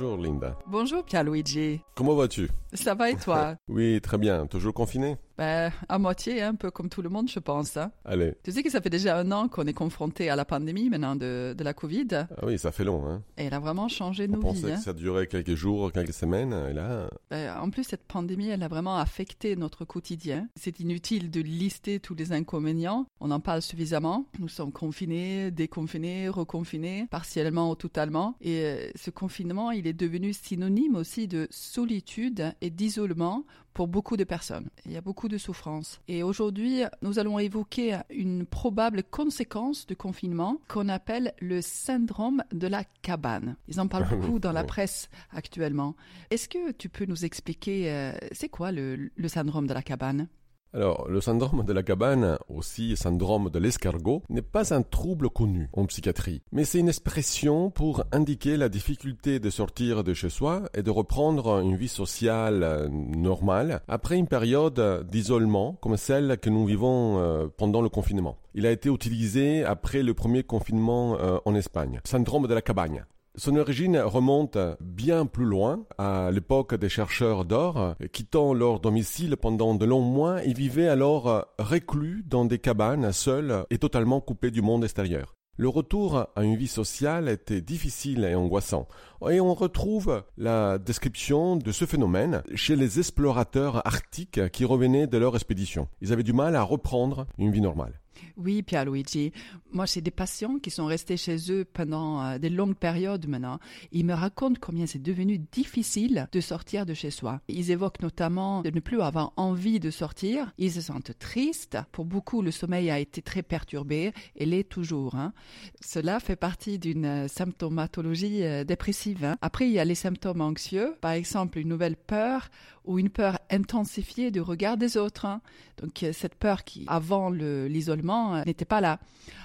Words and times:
Bonjour 0.00 0.16
Linda. 0.16 0.56
Bonjour 0.66 1.04
Pierluigi. 1.04 1.82
Comment 1.94 2.14
vas-tu? 2.14 2.48
Ça 2.72 2.94
va 2.94 3.10
et 3.10 3.16
toi? 3.16 3.56
Oui, 3.68 4.00
très 4.00 4.16
bien. 4.16 4.46
Toujours 4.46 4.72
confiné? 4.72 5.18
Ben, 5.40 5.72
À 5.88 5.98
moitié, 5.98 6.42
un 6.42 6.54
peu 6.54 6.70
comme 6.70 6.88
tout 6.88 7.02
le 7.02 7.08
monde, 7.08 7.28
je 7.30 7.38
pense. 7.38 7.76
hein. 7.76 7.90
Allez. 8.04 8.34
Tu 8.44 8.52
sais 8.52 8.62
que 8.62 8.70
ça 8.70 8.80
fait 8.80 8.90
déjà 8.90 9.18
un 9.18 9.32
an 9.32 9.48
qu'on 9.48 9.66
est 9.66 9.72
confronté 9.72 10.28
à 10.30 10.36
la 10.36 10.44
pandémie 10.44 10.90
maintenant 10.90 11.16
de, 11.16 11.54
de 11.56 11.64
la 11.64 11.72
Covid. 11.74 12.08
Ah 12.12 12.26
oui, 12.44 12.58
ça 12.58 12.70
fait 12.72 12.84
long. 12.84 13.08
Hein. 13.08 13.22
Et 13.38 13.44
elle 13.44 13.54
a 13.54 13.58
vraiment 13.58 13.88
changé 13.88 14.26
On 14.28 14.32
nos 14.34 14.40
pensait 14.40 14.60
vies. 14.60 14.66
que 14.66 14.72
hein. 14.72 14.76
ça 14.76 14.92
durait 14.92 15.26
quelques 15.26 15.54
jours, 15.54 15.90
quelques 15.92 16.12
semaines, 16.12 16.52
et 16.70 16.72
là, 16.74 17.08
Ben, 17.30 17.56
en 17.58 17.70
plus, 17.70 17.84
cette 17.84 18.04
pandémie, 18.06 18.48
elle 18.48 18.62
a 18.62 18.68
vraiment 18.68 18.98
affecté 18.98 19.56
notre 19.56 19.84
quotidien. 19.84 20.46
C'est 20.56 20.78
inutile 20.80 21.30
de 21.30 21.40
lister 21.40 22.00
tous 22.00 22.14
les 22.14 22.32
inconvénients. 22.32 23.06
On 23.20 23.30
en 23.30 23.40
parle 23.40 23.62
suffisamment. 23.62 24.26
Nous 24.38 24.48
sommes 24.48 24.72
confinés, 24.72 25.50
déconfinés, 25.50 26.28
reconfinés, 26.28 27.06
partiellement 27.10 27.70
ou 27.70 27.74
totalement. 27.76 28.36
Et 28.42 28.62
euh, 28.64 28.90
ce 28.94 29.10
confinement, 29.10 29.70
il 29.70 29.86
est 29.86 29.92
devenu 29.94 30.32
synonyme 30.32 30.96
aussi 30.96 31.26
de 31.28 31.48
solitude 31.50 32.52
et 32.60 32.70
d'isolement 32.70 33.44
pour 33.74 33.88
beaucoup 33.88 34.16
de 34.16 34.24
personnes. 34.24 34.68
Il 34.86 34.92
y 34.92 34.96
a 34.96 35.00
beaucoup 35.00 35.28
de 35.28 35.38
souffrance. 35.38 36.00
Et 36.08 36.22
aujourd'hui, 36.22 36.82
nous 37.02 37.18
allons 37.18 37.38
évoquer 37.38 37.98
une 38.10 38.46
probable 38.46 39.02
conséquence 39.02 39.86
du 39.86 39.96
confinement 39.96 40.60
qu'on 40.68 40.88
appelle 40.88 41.32
le 41.40 41.60
syndrome 41.60 42.42
de 42.52 42.66
la 42.66 42.84
cabane. 43.02 43.56
Ils 43.68 43.80
en 43.80 43.88
parlent 43.88 44.08
beaucoup 44.10 44.38
dans 44.38 44.52
la 44.52 44.64
presse 44.64 45.08
actuellement. 45.30 45.94
Est-ce 46.30 46.48
que 46.48 46.72
tu 46.72 46.88
peux 46.88 47.06
nous 47.06 47.24
expliquer, 47.24 47.90
euh, 47.90 48.12
c'est 48.32 48.48
quoi 48.48 48.72
le, 48.72 49.10
le 49.14 49.28
syndrome 49.28 49.66
de 49.66 49.74
la 49.74 49.82
cabane? 49.82 50.28
Alors, 50.72 51.08
le 51.08 51.20
syndrome 51.20 51.64
de 51.64 51.72
la 51.72 51.82
cabane, 51.82 52.38
aussi 52.48 52.96
syndrome 52.96 53.50
de 53.50 53.58
l'escargot, 53.58 54.22
n'est 54.28 54.40
pas 54.40 54.72
un 54.72 54.82
trouble 54.82 55.28
connu 55.28 55.68
en 55.72 55.84
psychiatrie, 55.86 56.42
mais 56.52 56.64
c'est 56.64 56.78
une 56.78 56.88
expression 56.88 57.70
pour 57.70 58.04
indiquer 58.12 58.56
la 58.56 58.68
difficulté 58.68 59.40
de 59.40 59.50
sortir 59.50 60.04
de 60.04 60.14
chez 60.14 60.30
soi 60.30 60.62
et 60.74 60.84
de 60.84 60.90
reprendre 60.90 61.60
une 61.60 61.74
vie 61.74 61.88
sociale 61.88 62.62
euh, 62.62 62.88
normale 62.88 63.82
après 63.88 64.16
une 64.16 64.28
période 64.28 65.08
d'isolement 65.10 65.76
comme 65.80 65.96
celle 65.96 66.38
que 66.38 66.50
nous 66.50 66.66
vivons 66.66 67.18
euh, 67.18 67.48
pendant 67.48 67.82
le 67.82 67.88
confinement. 67.88 68.36
Il 68.54 68.64
a 68.64 68.70
été 68.70 68.88
utilisé 68.88 69.64
après 69.64 70.04
le 70.04 70.14
premier 70.14 70.44
confinement 70.44 71.18
euh, 71.18 71.38
en 71.46 71.56
Espagne. 71.56 72.00
Syndrome 72.04 72.46
de 72.46 72.54
la 72.54 72.62
cabane. 72.62 73.04
Son 73.36 73.56
origine 73.56 73.96
remonte 73.96 74.58
bien 74.80 75.24
plus 75.24 75.44
loin, 75.44 75.84
à 75.98 76.30
l'époque 76.32 76.74
des 76.74 76.88
chercheurs 76.88 77.44
d'or, 77.44 77.94
quittant 78.12 78.52
leur 78.52 78.80
domicile 78.80 79.36
pendant 79.36 79.74
de 79.74 79.84
longs 79.86 80.00
mois 80.00 80.44
et 80.44 80.52
vivaient 80.52 80.88
alors 80.88 81.46
reclus 81.58 82.24
dans 82.26 82.44
des 82.44 82.58
cabanes, 82.58 83.12
seuls 83.12 83.64
et 83.70 83.78
totalement 83.78 84.20
coupés 84.20 84.50
du 84.50 84.62
monde 84.62 84.82
extérieur. 84.84 85.36
Le 85.56 85.68
retour 85.68 86.26
à 86.34 86.42
une 86.42 86.56
vie 86.56 86.66
sociale 86.66 87.28
était 87.28 87.60
difficile 87.60 88.24
et 88.24 88.34
angoissant, 88.34 88.88
et 89.30 89.40
on 89.40 89.52
retrouve 89.54 90.24
la 90.38 90.78
description 90.78 91.56
de 91.56 91.70
ce 91.70 91.84
phénomène 91.84 92.42
chez 92.54 92.76
les 92.76 92.98
explorateurs 92.98 93.86
arctiques 93.86 94.50
qui 94.52 94.64
revenaient 94.64 95.06
de 95.06 95.18
leur 95.18 95.34
expédition. 95.34 95.86
Ils 96.00 96.12
avaient 96.14 96.22
du 96.22 96.32
mal 96.32 96.56
à 96.56 96.62
reprendre 96.62 97.26
une 97.36 97.52
vie 97.52 97.60
normale. 97.60 97.99
Oui, 98.36 98.62
Pierluigi. 98.62 99.32
Moi, 99.72 99.86
j'ai 99.86 100.00
des 100.00 100.10
patients 100.10 100.58
qui 100.58 100.70
sont 100.70 100.86
restés 100.86 101.16
chez 101.16 101.36
eux 101.52 101.64
pendant 101.64 102.22
euh, 102.22 102.38
des 102.38 102.48
longues 102.50 102.74
périodes 102.76 103.26
maintenant. 103.28 103.58
Ils 103.92 104.04
me 104.04 104.14
racontent 104.14 104.58
combien 104.60 104.86
c'est 104.86 105.02
devenu 105.02 105.38
difficile 105.38 106.28
de 106.32 106.40
sortir 106.40 106.86
de 106.86 106.94
chez 106.94 107.10
soi. 107.10 107.40
Ils 107.48 107.70
évoquent 107.70 108.02
notamment 108.02 108.62
de 108.62 108.70
ne 108.70 108.80
plus 108.80 109.00
avoir 109.00 109.32
envie 109.36 109.80
de 109.80 109.90
sortir. 109.90 110.52
Ils 110.58 110.72
se 110.72 110.80
sentent 110.80 111.12
tristes. 111.18 111.78
Pour 111.92 112.04
beaucoup, 112.04 112.42
le 112.42 112.50
sommeil 112.50 112.90
a 112.90 112.98
été 112.98 113.22
très 113.22 113.42
perturbé 113.42 114.12
et 114.36 114.46
l'est 114.46 114.68
toujours. 114.68 115.14
hein. 115.14 115.32
Cela 115.80 116.20
fait 116.20 116.36
partie 116.36 116.78
d'une 116.78 117.04
euh, 117.04 117.28
symptomatologie 117.28 118.42
euh, 118.44 118.64
dépressive. 118.64 119.24
hein. 119.24 119.36
Après, 119.42 119.66
il 119.66 119.72
y 119.72 119.78
a 119.78 119.84
les 119.84 119.94
symptômes 119.94 120.40
anxieux, 120.40 120.94
par 121.00 121.12
exemple 121.12 121.58
une 121.58 121.68
nouvelle 121.68 121.96
peur 121.96 122.48
ou 122.90 122.98
une 122.98 123.08
peur 123.08 123.38
intensifiée 123.50 124.30
du 124.32 124.40
regard 124.40 124.76
des 124.76 124.96
autres. 124.96 125.24
hein. 125.24 125.40
Donc 125.80 126.02
euh, 126.02 126.12
cette 126.12 126.34
peur 126.34 126.64
qui, 126.64 126.84
avant 126.88 127.30
le- 127.30 127.68
l'isolement, 127.68 128.34
euh, 128.34 128.42
n'était 128.44 128.64
pas 128.64 128.80
là. 128.80 128.98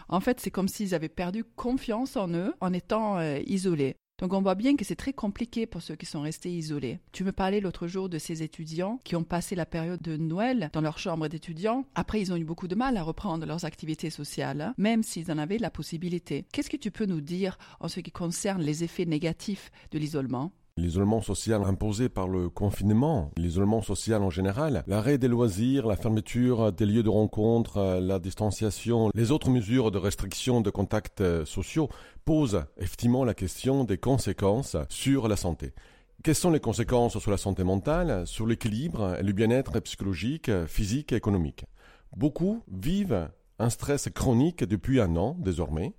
En 0.09 0.19
fait, 0.19 0.39
c'est 0.39 0.51
comme 0.51 0.67
s'ils 0.67 0.95
avaient 0.95 1.09
perdu 1.09 1.43
confiance 1.43 2.17
en 2.17 2.27
eux 2.33 2.53
en 2.59 2.73
étant 2.73 3.17
euh, 3.19 3.39
isolés. 3.45 3.95
Donc 4.17 4.31
on 4.33 4.41
voit 4.41 4.55
bien 4.55 4.77
que 4.77 4.85
c'est 4.85 4.95
très 4.95 5.11
compliqué 5.11 5.65
pour 5.67 5.81
ceux 5.81 5.95
qui 5.95 6.05
sont 6.05 6.21
restés 6.21 6.49
isolés. 6.49 6.99
Tu 7.11 7.23
me 7.25 7.33
parlais 7.33 7.59
l'autre 7.59 7.85
jour 7.85 8.07
de 8.07 8.17
ces 8.17 8.43
étudiants 8.43 8.99
qui 9.03 9.15
ont 9.17 9.25
passé 9.25 9.55
la 9.55 9.65
période 9.65 10.01
de 10.01 10.15
Noël 10.15 10.69
dans 10.73 10.79
leur 10.81 10.97
chambre 10.97 11.27
d'étudiants. 11.27 11.85
Après, 11.95 12.21
ils 12.21 12.31
ont 12.31 12.37
eu 12.37 12.45
beaucoup 12.45 12.69
de 12.69 12.75
mal 12.75 12.95
à 12.97 13.03
reprendre 13.03 13.45
leurs 13.45 13.65
activités 13.65 14.09
sociales, 14.09 14.61
hein, 14.61 14.73
même 14.77 15.03
s'ils 15.03 15.31
en 15.31 15.37
avaient 15.37 15.57
la 15.57 15.69
possibilité. 15.69 16.45
Qu'est-ce 16.53 16.69
que 16.69 16.77
tu 16.77 16.91
peux 16.91 17.05
nous 17.05 17.21
dire 17.21 17.57
en 17.81 17.89
ce 17.89 17.99
qui 17.99 18.11
concerne 18.11 18.61
les 18.63 18.85
effets 18.85 19.05
négatifs 19.05 19.69
de 19.91 19.99
l'isolement? 19.99 20.51
L'isolement 20.77 21.21
social 21.21 21.63
imposé 21.63 22.09
par 22.09 22.27
le 22.27 22.49
confinement, 22.49 23.31
l'isolement 23.37 23.81
social 23.81 24.21
en 24.23 24.29
général, 24.29 24.83
l'arrêt 24.87 25.17
des 25.17 25.29
loisirs, 25.29 25.87
la 25.87 25.95
fermeture 25.95 26.73
des 26.73 26.85
lieux 26.85 27.01
de 27.01 27.07
rencontre, 27.07 27.77
euh, 27.77 28.01
la 28.01 28.19
distanciation, 28.19 29.09
les 29.15 29.31
autres 29.31 29.49
mesures 29.49 29.89
de 29.89 29.97
restriction 29.97 30.59
de 30.59 30.69
contacts 30.69 31.21
euh, 31.21 31.45
sociaux 31.45 31.87
posent 32.25 32.65
effectivement 32.77 33.23
la 33.23 33.33
question 33.33 33.85
des 33.85 33.97
conséquences 33.97 34.75
sur 34.89 35.29
la 35.29 35.37
santé. 35.37 35.71
Quelles 36.25 36.35
sont 36.35 36.51
les 36.51 36.59
conséquences 36.59 37.17
sur 37.19 37.31
la 37.31 37.37
santé 37.37 37.63
mentale, 37.63 38.27
sur 38.27 38.45
l'équilibre 38.45 39.15
et 39.17 39.23
le 39.23 39.31
bien-être 39.31 39.79
psychologique, 39.79 40.51
physique 40.67 41.13
et 41.13 41.15
économique? 41.15 41.63
Beaucoup 42.17 42.63
vivent 42.69 43.29
un 43.59 43.69
stress 43.69 44.09
chronique 44.13 44.65
depuis 44.65 44.99
un 44.99 45.15
an 45.15 45.37
désormais. 45.39 45.93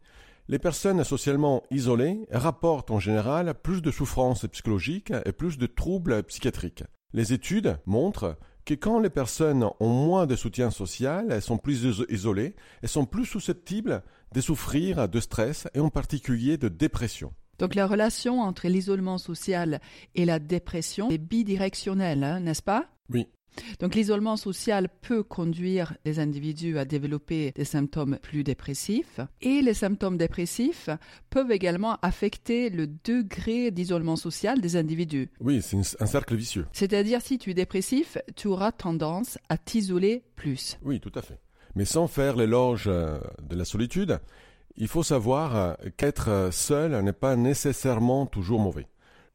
Les 0.48 0.58
personnes 0.60 1.02
socialement 1.02 1.64
isolées 1.72 2.26
rapportent 2.30 2.92
en 2.92 3.00
général 3.00 3.54
plus 3.54 3.82
de 3.82 3.90
souffrances 3.90 4.46
psychologiques 4.46 5.12
et 5.24 5.32
plus 5.32 5.58
de 5.58 5.66
troubles 5.66 6.22
psychiatriques. 6.22 6.84
Les 7.12 7.32
études 7.32 7.78
montrent 7.84 8.38
que 8.64 8.74
quand 8.74 9.00
les 9.00 9.10
personnes 9.10 9.68
ont 9.80 9.88
moins 9.88 10.26
de 10.26 10.36
soutien 10.36 10.70
social, 10.70 11.26
elles 11.30 11.42
sont 11.42 11.58
plus 11.58 11.84
iso- 11.84 12.06
isolées 12.08 12.54
et 12.82 12.86
sont 12.86 13.06
plus 13.06 13.24
susceptibles 13.24 14.02
de 14.34 14.40
souffrir 14.40 15.08
de 15.08 15.20
stress 15.20 15.66
et 15.74 15.80
en 15.80 15.90
particulier 15.90 16.58
de 16.58 16.68
dépression. 16.68 17.32
Donc 17.58 17.74
la 17.74 17.86
relation 17.86 18.40
entre 18.40 18.68
l'isolement 18.68 19.18
social 19.18 19.80
et 20.14 20.26
la 20.26 20.38
dépression 20.38 21.10
est 21.10 21.18
bidirectionnelle, 21.18 22.22
hein, 22.22 22.40
n'est-ce 22.40 22.62
pas? 22.62 22.86
Oui. 23.08 23.26
Donc 23.80 23.94
l'isolement 23.94 24.36
social 24.36 24.88
peut 25.02 25.22
conduire 25.22 25.94
les 26.04 26.18
individus 26.18 26.78
à 26.78 26.84
développer 26.84 27.52
des 27.52 27.64
symptômes 27.64 28.18
plus 28.22 28.44
dépressifs 28.44 29.20
et 29.40 29.62
les 29.62 29.74
symptômes 29.74 30.16
dépressifs 30.16 30.90
peuvent 31.30 31.52
également 31.52 31.98
affecter 32.02 32.70
le 32.70 32.86
degré 32.86 33.70
d'isolement 33.70 34.16
social 34.16 34.60
des 34.60 34.76
individus. 34.76 35.30
Oui, 35.40 35.62
c'est 35.62 35.78
un 36.00 36.06
cercle 36.06 36.34
vicieux. 36.34 36.66
C'est-à-dire 36.72 37.20
si 37.20 37.38
tu 37.38 37.50
es 37.50 37.54
dépressif, 37.54 38.18
tu 38.36 38.48
auras 38.48 38.72
tendance 38.72 39.38
à 39.48 39.58
t'isoler 39.58 40.22
plus. 40.36 40.78
Oui, 40.82 41.00
tout 41.00 41.12
à 41.14 41.22
fait. 41.22 41.40
Mais 41.74 41.84
sans 41.84 42.06
faire 42.06 42.36
l'éloge 42.36 42.84
euh, 42.86 43.18
de 43.42 43.54
la 43.54 43.64
solitude, 43.64 44.18
il 44.76 44.88
faut 44.88 45.02
savoir 45.02 45.56
euh, 45.56 45.74
qu'être 45.96 46.28
euh, 46.28 46.50
seul 46.50 46.98
n'est 47.02 47.12
pas 47.12 47.36
nécessairement 47.36 48.26
toujours 48.26 48.60
mauvais. 48.60 48.86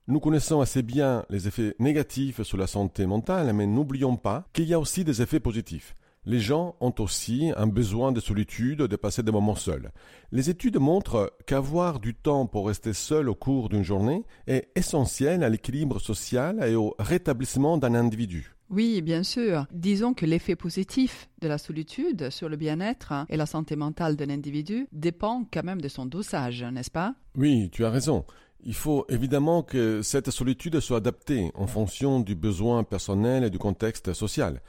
Nous 0.08 0.20
connaissons 0.20 0.62
assez 0.62 0.82
bien 0.82 1.26
les 1.30 1.48
effets 1.48 1.76
négatifs 1.78 2.42
sur 2.42 2.58
la 2.58 2.66
santé 2.66 3.06
mentale, 3.06 3.54
mais 3.54 3.68
n'oublions 3.68 4.18
pas 4.18 4.48
qu'il 4.52 4.66
y 4.66 4.74
a 4.74 4.80
aussi 4.80 5.04
des 5.04 5.22
effets 5.22 5.40
positifs. 5.40 5.94
Les 6.26 6.40
gens 6.40 6.76
ont 6.82 6.94
aussi 7.00 7.52
un 7.56 7.68
besoin 7.68 8.12
de 8.12 8.20
solitude, 8.20 8.80
de 8.80 8.96
passer 8.96 9.22
des 9.22 9.32
moments 9.32 9.56
seuls. 9.56 9.92
Les 10.32 10.50
études 10.50 10.78
montrent 10.78 11.34
qu'avoir 11.46 12.00
du 12.00 12.16
temps 12.16 12.48
pour 12.48 12.68
rester 12.68 12.94
seul 12.94 13.30
au 13.30 13.36
cours 13.36 13.70
d'une 13.70 13.84
journée 13.84 14.24
est 14.48 14.70
essentiel 14.76 15.44
à 15.44 15.50
l'équilibre 15.50 16.00
social 16.00 16.64
et 16.68 16.76
au 16.76 16.96
rétablissement 16.98 17.78
d'un 17.78 17.94
individu. 17.94 18.56
Oui, 18.72 19.02
bien 19.02 19.24
sûr. 19.24 19.66
Disons 19.72 20.14
que 20.14 20.26
l'effet 20.26 20.56
positif 20.56 21.30
de 21.42 21.48
la 21.48 21.58
solitude 21.58 22.30
sur 22.30 22.50
le 22.50 22.56
bien-être 22.56 23.14
et 23.30 23.36
la 23.36 23.46
santé 23.46 23.76
mentale 23.76 24.16
d'un 24.16 24.30
individu 24.30 24.88
dépend 24.94 25.46
quand 25.52 25.64
même 25.64 25.82
de 25.82 25.90
son 25.90 26.06
dosage, 26.06 26.64
n'est-ce 26.64 26.92
pas? 26.92 27.14
Oui, 27.36 27.70
tu 27.72 27.84
as 27.84 27.90
raison. 27.90 28.26
Il 28.64 28.76
faut 28.76 29.06
évidemment 29.10 29.64
que 29.64 30.02
cette 30.04 30.30
solitude 30.30 30.80
soit 30.80 30.98
adaptée 30.98 31.52
en 31.56 31.66
fonction 31.66 32.20
du 32.20 32.36
besoin 32.36 32.84
personnel 32.84 33.44
et 33.44 33.50
du 33.50 33.58
contexte 33.58 34.14
social. 34.14 34.62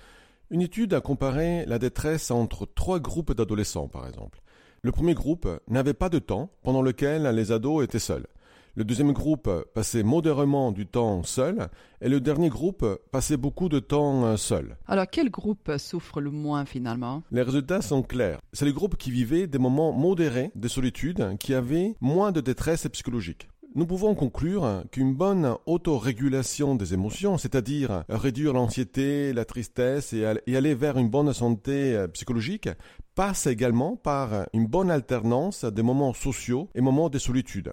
Une 0.50 0.62
étude 0.62 0.94
a 0.94 1.00
comparé 1.00 1.66
la 1.66 1.78
détresse 1.78 2.30
entre 2.30 2.66
trois 2.66 3.00
groupes 3.00 3.34
d'adolescents, 3.34 3.88
par 3.88 4.06
exemple. 4.06 4.40
Le 4.82 4.92
premier 4.92 5.14
groupe 5.14 5.48
n'avait 5.68 5.94
pas 5.94 6.08
de 6.08 6.18
temps 6.18 6.50
pendant 6.62 6.82
lequel 6.82 7.22
les 7.34 7.52
ados 7.52 7.84
étaient 7.84 7.98
seuls. 7.98 8.26
Le 8.74 8.84
deuxième 8.84 9.12
groupe 9.12 9.50
passait 9.74 10.02
modérément 10.02 10.72
du 10.72 10.86
temps 10.86 11.22
seul 11.22 11.68
et 12.00 12.08
le 12.08 12.20
dernier 12.20 12.48
groupe 12.48 12.86
passait 13.10 13.36
beaucoup 13.36 13.68
de 13.68 13.80
temps 13.80 14.24
euh, 14.24 14.36
seul. 14.38 14.78
Alors 14.86 15.04
quel 15.10 15.28
groupe 15.28 15.70
souffre 15.76 16.22
le 16.22 16.30
moins 16.30 16.64
finalement? 16.64 17.22
Les 17.30 17.42
résultats 17.42 17.82
sont 17.82 18.02
clairs. 18.02 18.40
C'est 18.54 18.64
le 18.64 18.72
groupe 18.72 18.96
qui 18.96 19.10
vivait 19.10 19.46
des 19.46 19.58
moments 19.58 19.92
modérés 19.92 20.52
de 20.54 20.68
solitude 20.68 21.36
qui 21.38 21.52
avait 21.52 21.94
moins 22.00 22.32
de 22.32 22.40
détresse 22.40 22.88
psychologique. 22.88 23.48
Nous 23.74 23.86
pouvons 23.86 24.14
conclure 24.14 24.84
qu'une 24.90 25.14
bonne 25.14 25.56
autorégulation 25.64 26.74
des 26.74 26.92
émotions, 26.92 27.38
c'est-à-dire 27.38 28.04
réduire 28.10 28.52
l'anxiété, 28.52 29.32
la 29.32 29.46
tristesse 29.46 30.12
et 30.12 30.26
al- 30.26 30.42
et 30.46 30.56
aller 30.58 30.74
vers 30.74 30.98
une 30.98 31.08
bonne 31.08 31.32
santé 31.32 31.94
euh, 31.94 32.06
psychologique, 32.08 32.68
passe 33.14 33.46
également 33.46 33.96
par 33.96 34.46
une 34.52 34.66
bonne 34.66 34.90
alternance 34.90 35.64
des 35.64 35.82
moments 35.82 36.12
sociaux 36.12 36.68
et 36.74 36.82
moments 36.82 37.08
de 37.08 37.18
solitude. 37.18 37.72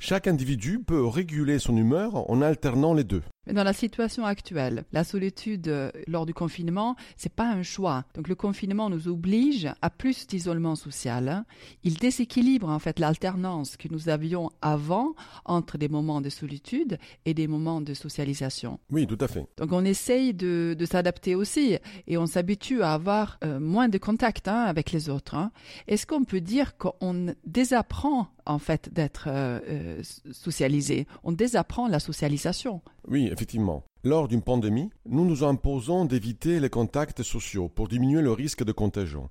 Chaque 0.00 0.28
individu 0.28 0.78
peut 0.78 1.04
réguler 1.04 1.58
son 1.58 1.76
humeur 1.76 2.30
en 2.30 2.40
alternant 2.40 2.94
les 2.94 3.02
deux. 3.02 3.22
Mais 3.48 3.54
dans 3.54 3.64
la 3.64 3.72
situation 3.72 4.26
actuelle, 4.26 4.84
la 4.92 5.04
solitude 5.04 5.68
euh, 5.68 5.90
lors 6.06 6.26
du 6.26 6.34
confinement, 6.34 6.96
c'est 7.16 7.32
pas 7.32 7.50
un 7.50 7.62
choix. 7.62 8.04
Donc 8.14 8.28
le 8.28 8.34
confinement 8.34 8.90
nous 8.90 9.08
oblige 9.08 9.68
à 9.80 9.88
plus 9.88 10.26
d'isolement 10.26 10.76
social. 10.76 11.28
Hein. 11.30 11.46
Il 11.82 11.94
déséquilibre 11.94 12.68
en 12.68 12.78
fait 12.78 12.98
l'alternance 12.98 13.78
que 13.78 13.88
nous 13.90 14.10
avions 14.10 14.50
avant 14.60 15.14
entre 15.46 15.78
des 15.78 15.88
moments 15.88 16.20
de 16.20 16.28
solitude 16.28 16.98
et 17.24 17.32
des 17.32 17.48
moments 17.48 17.80
de 17.80 17.94
socialisation. 17.94 18.78
Oui, 18.90 19.06
tout 19.06 19.18
à 19.18 19.28
fait. 19.28 19.46
Donc 19.56 19.72
on 19.72 19.84
essaye 19.84 20.34
de, 20.34 20.76
s'adapter 20.88 21.34
aussi 21.34 21.78
et 22.06 22.18
on 22.18 22.26
s'habitue 22.26 22.82
à 22.82 22.92
avoir 22.92 23.38
euh, 23.44 23.58
moins 23.58 23.88
de 23.88 23.98
contact 23.98 24.46
hein, 24.46 24.60
avec 24.64 24.92
les 24.92 25.08
autres. 25.08 25.34
Hein. 25.34 25.52
Est-ce 25.86 26.06
qu'on 26.06 26.24
peut 26.24 26.42
dire 26.42 26.76
qu'on 26.76 27.34
désapprend 27.46 28.28
en 28.48 28.58
fait 28.58 28.92
d'être 28.92 29.28
euh, 29.28 30.02
socialisé 30.32 31.06
On 31.22 31.32
désapprend 31.32 31.86
la 31.86 32.00
socialisation. 32.00 32.80
Oui, 33.06 33.28
effectivement. 33.32 33.84
Lors 34.04 34.28
d'une 34.28 34.42
pandémie, 34.42 34.90
nous 35.06 35.24
nous 35.24 35.44
imposons 35.44 36.04
d'éviter 36.04 36.60
les 36.60 36.70
contacts 36.70 37.22
sociaux 37.22 37.68
pour 37.68 37.88
diminuer 37.88 38.22
le 38.22 38.32
risque 38.32 38.64
de 38.64 38.72
contagion. 38.72 39.28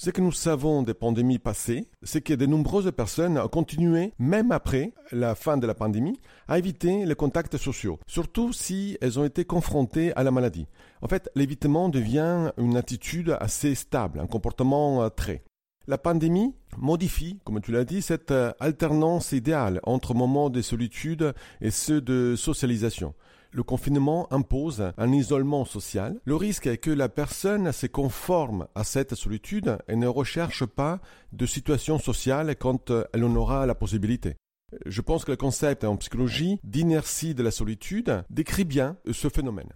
Ce 0.00 0.10
que 0.10 0.20
nous 0.20 0.30
savons 0.30 0.84
des 0.84 0.94
pandémies 0.94 1.40
passées, 1.40 1.88
c'est 2.04 2.20
que 2.20 2.32
de 2.32 2.46
nombreuses 2.46 2.92
personnes 2.92 3.36
ont 3.36 3.48
continué, 3.48 4.12
même 4.20 4.52
après 4.52 4.92
la 5.10 5.34
fin 5.34 5.56
de 5.56 5.66
la 5.66 5.74
pandémie, 5.74 6.20
à 6.46 6.56
éviter 6.56 7.04
les 7.04 7.16
contacts 7.16 7.56
sociaux, 7.56 7.98
surtout 8.06 8.52
si 8.52 8.96
elles 9.00 9.18
ont 9.18 9.24
été 9.24 9.44
confrontées 9.44 10.12
à 10.14 10.22
la 10.22 10.30
maladie. 10.30 10.68
En 11.02 11.08
fait, 11.08 11.28
l'évitement 11.34 11.88
devient 11.88 12.52
une 12.58 12.76
attitude 12.76 13.36
assez 13.40 13.74
stable, 13.74 14.20
un 14.20 14.28
comportement 14.28 15.02
euh, 15.02 15.08
très. 15.08 15.42
La 15.88 15.96
pandémie 15.96 16.54
modifie, 16.76 17.38
comme 17.44 17.62
tu 17.62 17.72
l'as 17.72 17.86
dit, 17.86 18.02
cette 18.02 18.30
euh, 18.30 18.52
alternance 18.60 19.32
idéale 19.32 19.80
entre 19.84 20.12
moments 20.12 20.50
de 20.50 20.60
solitude 20.60 21.32
et 21.62 21.70
ceux 21.70 22.02
de 22.02 22.36
socialisation. 22.36 23.14
Le 23.52 23.62
confinement 23.62 24.30
impose 24.30 24.92
un 24.98 25.12
isolement 25.12 25.64
social. 25.64 26.20
Le 26.26 26.36
risque 26.36 26.66
est 26.66 26.76
que 26.76 26.90
la 26.90 27.08
personne 27.08 27.72
se 27.72 27.86
conforme 27.86 28.66
à 28.74 28.84
cette 28.84 29.14
solitude 29.14 29.78
et 29.88 29.96
ne 29.96 30.06
recherche 30.06 30.66
pas 30.66 31.00
de 31.32 31.46
situation 31.46 31.98
sociale 31.98 32.54
quand 32.56 32.92
elle 33.14 33.24
en 33.24 33.34
aura 33.34 33.64
la 33.64 33.74
possibilité. 33.74 34.36
Je 34.84 35.00
pense 35.00 35.24
que 35.24 35.30
le 35.30 35.38
concept 35.38 35.84
en 35.84 35.96
psychologie 35.96 36.60
d'inertie 36.64 37.34
de 37.34 37.42
la 37.42 37.50
solitude 37.50 38.24
décrit 38.28 38.66
bien 38.66 38.98
ce 39.10 39.30
phénomène. 39.30 39.72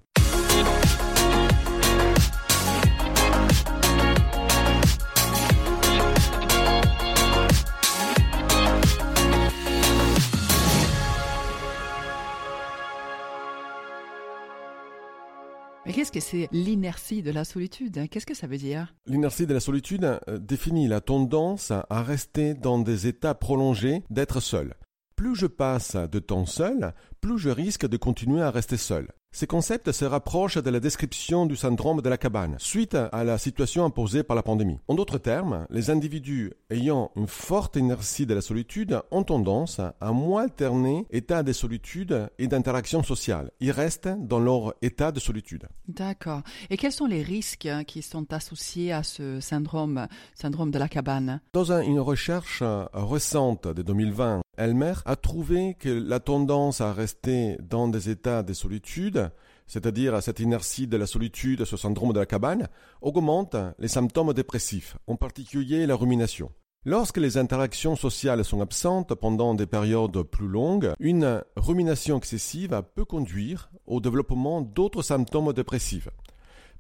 Mais 15.85 15.93
qu'est-ce 15.93 16.13
que 16.13 16.21
c'est 16.21 16.49
l'inertie 16.53 17.23
de 17.23 17.33
la 17.33 17.45
solitude 17.45 17.99
hein? 17.99 18.07
Qu'est-ce 18.07 18.27
que 18.27 18.35
ça 18.35 18.47
veut 18.47 18.57
dire? 18.57 18.95
L'inertie 19.07 19.47
de 19.47 19.55
la 19.55 19.59
solitude 19.59 20.05
euh, 20.05 20.39
définit 20.39 20.87
la 20.87 21.01
tendance 21.01 21.73
à 21.73 22.03
rester 22.03 22.55
dans 22.55 22.79
des 22.79 23.09
états 23.09 23.35
prolongés 23.35 24.05
d'être 24.09 24.39
seul. 24.39 24.75
Plus 25.17 25.35
je 25.35 25.47
passe 25.47 25.97
de 25.97 26.19
temps 26.21 26.47
seul, 26.47 26.95
plus 27.23 27.39
je 27.39 27.51
risque 27.51 27.87
de 27.87 27.97
continuer 27.97 28.43
à 28.43 28.51
rester 28.51 28.77
seul. 28.77 29.07
Ces 29.35 29.47
concepts 29.47 29.93
se 29.93 30.05
rapprochent 30.05 30.59
de 30.59 30.69
la 30.69 30.79
description 30.79 31.47
du 31.47 31.57
syndrome 31.57 32.03
de 32.03 32.09
la 32.11 32.19
cabane, 32.19 32.57
suite 32.59 32.95
à 32.95 33.25
la 33.25 33.39
situation 33.39 33.83
imposée 33.87 34.23
par 34.23 34.37
la 34.37 34.43
pandémie. 34.43 34.79
En 34.89 34.95
d'autres 34.95 35.17
termes, 35.17 35.67
les 35.71 35.89
individus 35.89 36.53
ayant 36.69 37.11
une 37.17 37.27
forte 37.27 37.77
inertie 37.77 38.27
de 38.27 38.35
la 38.35 38.43
solitude 38.43 39.01
ont 39.11 39.23
tendance 39.23 39.81
à 39.81 40.13
moins 40.13 40.43
alterner 40.43 41.07
état 41.11 41.43
de 41.43 41.53
solitude 41.55 42.29
et 42.39 42.47
d'interaction 42.47 43.03
sociale. 43.03 43.53
Ils 43.61 43.71
restent 43.71 44.11
dans 44.19 44.41
leur 44.41 44.75
état 44.83 45.13
de 45.13 45.21
solitude. 45.21 45.67
D'accord. 45.89 46.43
Et 46.69 46.77
quels 46.77 46.93
sont 46.93 47.07
les 47.07 47.23
risques 47.23 47.71
qui 47.87 48.03
sont 48.03 48.35
associés 48.35 48.93
à 48.93 49.03
ce 49.03 49.41
syndrome, 49.41 50.09
syndrome 50.35 50.73
de 50.73 50.79
la 50.79 50.89
cabane? 50.89 51.41
Dans 51.55 51.73
une 51.73 52.01
recherche 52.01 52.63
récente 52.93 53.67
de 53.67 53.81
2020, 53.81 54.43
Elmer 54.59 54.93
a 55.07 55.17
trouvé 55.17 55.75
que 55.81 55.89
la 55.89 56.21
tendance 56.21 56.83
à 56.83 56.93
rester 56.93 57.12
dans 57.61 57.89
des 57.89 58.11
états 58.11 58.43
de 58.43 58.53
solitude, 58.53 59.31
c'est-à-dire 59.67 60.23
cette 60.23 60.41
inertie 60.41 60.87
de 60.87 60.97
la 60.97 61.07
solitude, 61.07 61.65
ce 61.65 61.77
syndrome 61.77 62.13
de 62.13 62.21
la 62.21 62.27
cabane, 62.27 62.69
augmente 63.01 63.57
les 63.79 63.89
symptômes 63.89 64.33
dépressifs, 64.33 64.97
en 65.07 65.17
particulier 65.17 65.87
la 65.87 65.97
rumination. 65.97 66.51
Lorsque 66.85 67.19
les 67.19 67.39
interactions 67.39 67.95
sociales 67.95 68.45
sont 68.45 68.61
absentes 68.61 69.15
pendant 69.15 69.55
des 69.55 69.67
périodes 69.67 70.21
plus 70.25 70.49
longues, 70.49 70.93
une 70.99 71.43
rumination 71.57 72.19
excessive 72.19 72.83
peut 72.97 73.05
conduire 73.05 73.71
au 73.87 74.01
développement 74.01 74.63
d'autres 74.63 75.03
symptômes 75.03 75.53
dépressifs. 75.53 76.09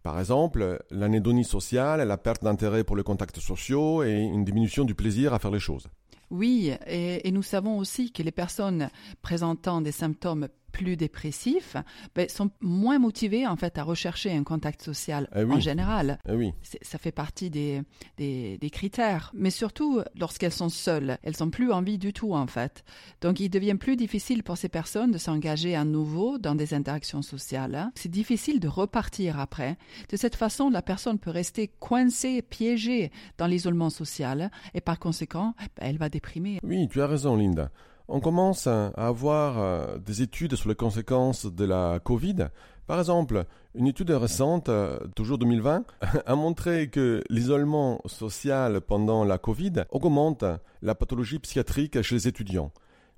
Par 0.02 0.18
exemple, 0.18 0.82
l'anédonie 0.90 1.44
sociale, 1.44 2.06
la 2.06 2.18
perte 2.18 2.42
d'intérêt 2.42 2.82
pour 2.82 2.96
les 2.96 3.04
contacts 3.04 3.38
sociaux 3.38 4.02
et 4.02 4.12
une 4.12 4.44
diminution 4.44 4.84
du 4.84 4.96
plaisir 4.96 5.34
à 5.34 5.38
faire 5.38 5.52
les 5.52 5.60
choses. 5.60 5.86
Oui, 6.32 6.72
et, 6.86 7.30
nous 7.30 7.42
savons 7.42 7.76
aussi 7.76 8.10
que 8.10 8.22
les 8.22 8.32
personnes 8.32 8.88
présentant 9.20 9.82
des 9.82 9.92
symptômes 9.92 10.48
plus 10.72 10.96
dépressifs 10.96 11.76
ben, 12.14 12.28
sont 12.28 12.50
moins 12.60 12.98
motivés 12.98 13.46
en 13.46 13.56
fait 13.56 13.78
à 13.78 13.84
rechercher 13.84 14.32
un 14.32 14.42
contact 14.42 14.82
social 14.82 15.28
eh 15.36 15.44
en 15.44 15.60
général. 15.60 16.18
Eh 16.28 16.32
oui. 16.32 16.52
Ça 16.82 16.98
fait 16.98 17.12
partie 17.12 17.50
des, 17.50 17.82
des, 18.16 18.70
critères. 18.70 19.30
Mais 19.34 19.50
surtout, 19.50 20.00
lorsqu'elles 20.16 20.52
sont 20.52 20.70
seules, 20.70 21.18
elles 21.22 21.34
n'ont 21.40 21.50
plus 21.50 21.70
envie 21.70 21.98
du 21.98 22.12
tout 22.12 22.34
en 22.34 22.46
fait. 22.46 22.84
Donc 23.20 23.38
il 23.38 23.50
devient 23.50 23.76
plus 23.78 23.96
difficile 23.96 24.42
pour 24.42 24.56
ces 24.56 24.68
personnes 24.68 25.10
de 25.10 25.18
s'engager 25.18 25.76
à 25.76 25.84
nouveau 25.84 26.38
dans 26.38 26.54
des 26.54 26.74
interactions 26.74 27.22
sociales. 27.22 27.90
C'est 27.94 28.10
difficile 28.10 28.60
de 28.60 28.68
repartir 28.68 29.38
après. 29.38 29.76
De 30.08 30.16
cette 30.16 30.36
façon, 30.36 30.70
la 30.70 30.82
personne 30.82 31.18
peut 31.18 31.30
rester 31.30 31.68
coincée, 31.68 32.42
piégée 32.42 33.12
dans 33.36 33.46
l'isolement 33.46 33.90
social 33.90 34.50
et 34.74 34.80
par 34.80 34.98
conséquent, 34.98 35.54
ben, 35.58 35.86
elle 35.88 35.98
va 35.98 36.08
déprimer. 36.08 36.58
Oui, 36.62 36.88
tu 36.88 37.02
as 37.02 37.06
raison 37.06 37.36
Linda 37.36 37.70
on 38.12 38.20
commence 38.20 38.66
à 38.66 38.88
avoir 38.88 39.58
euh, 39.58 39.96
des 39.96 40.20
études 40.20 40.54
sur 40.54 40.68
les 40.68 40.74
conséquences 40.74 41.46
de 41.46 41.64
la 41.64 41.98
Covid. 41.98 42.48
Par 42.86 42.98
exemple, 42.98 43.46
une 43.74 43.86
étude 43.86 44.10
récente, 44.10 44.68
euh, 44.68 44.98
toujours 45.16 45.38
2020, 45.38 45.84
a 46.26 46.34
montré 46.36 46.90
que 46.90 47.24
l'isolement 47.30 48.02
social 48.04 48.82
pendant 48.82 49.24
la 49.24 49.38
Covid 49.38 49.84
augmente 49.90 50.44
la 50.82 50.94
pathologie 50.94 51.38
psychiatrique 51.38 52.02
chez 52.02 52.16
les 52.16 52.28
étudiants. 52.28 52.70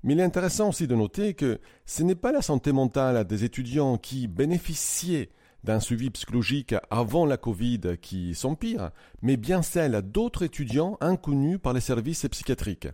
Mais 0.05 0.15
il 0.15 0.21
est 0.21 0.25
intéressant 0.25 0.69
aussi 0.69 0.87
de 0.87 0.95
noter 0.95 1.35
que 1.35 1.59
ce 1.87 2.05
n'est 2.05 2.15
pas 2.15 2.31
la 2.31 2.43
santé 2.43 2.71
mentale 2.71 3.27
des 3.27 3.43
étudiants 3.43 3.99
qui 3.99 4.29
bénéficiaient 4.29 5.31
d'un 5.65 5.81
suivi 5.81 6.11
psychologique 6.11 6.77
avant 6.91 7.27
la 7.27 7.37
Covid 7.37 7.97
qui 8.01 8.37
s'empire, 8.37 8.91
mais 9.23 9.37
bien 9.37 9.63
celle 9.63 10.03
d'autres 10.03 10.45
étudiants 10.45 10.99
inconnus 11.01 11.59
par 11.61 11.73
les 11.73 11.81
services 11.81 12.29
psychiatriques. 12.31 12.89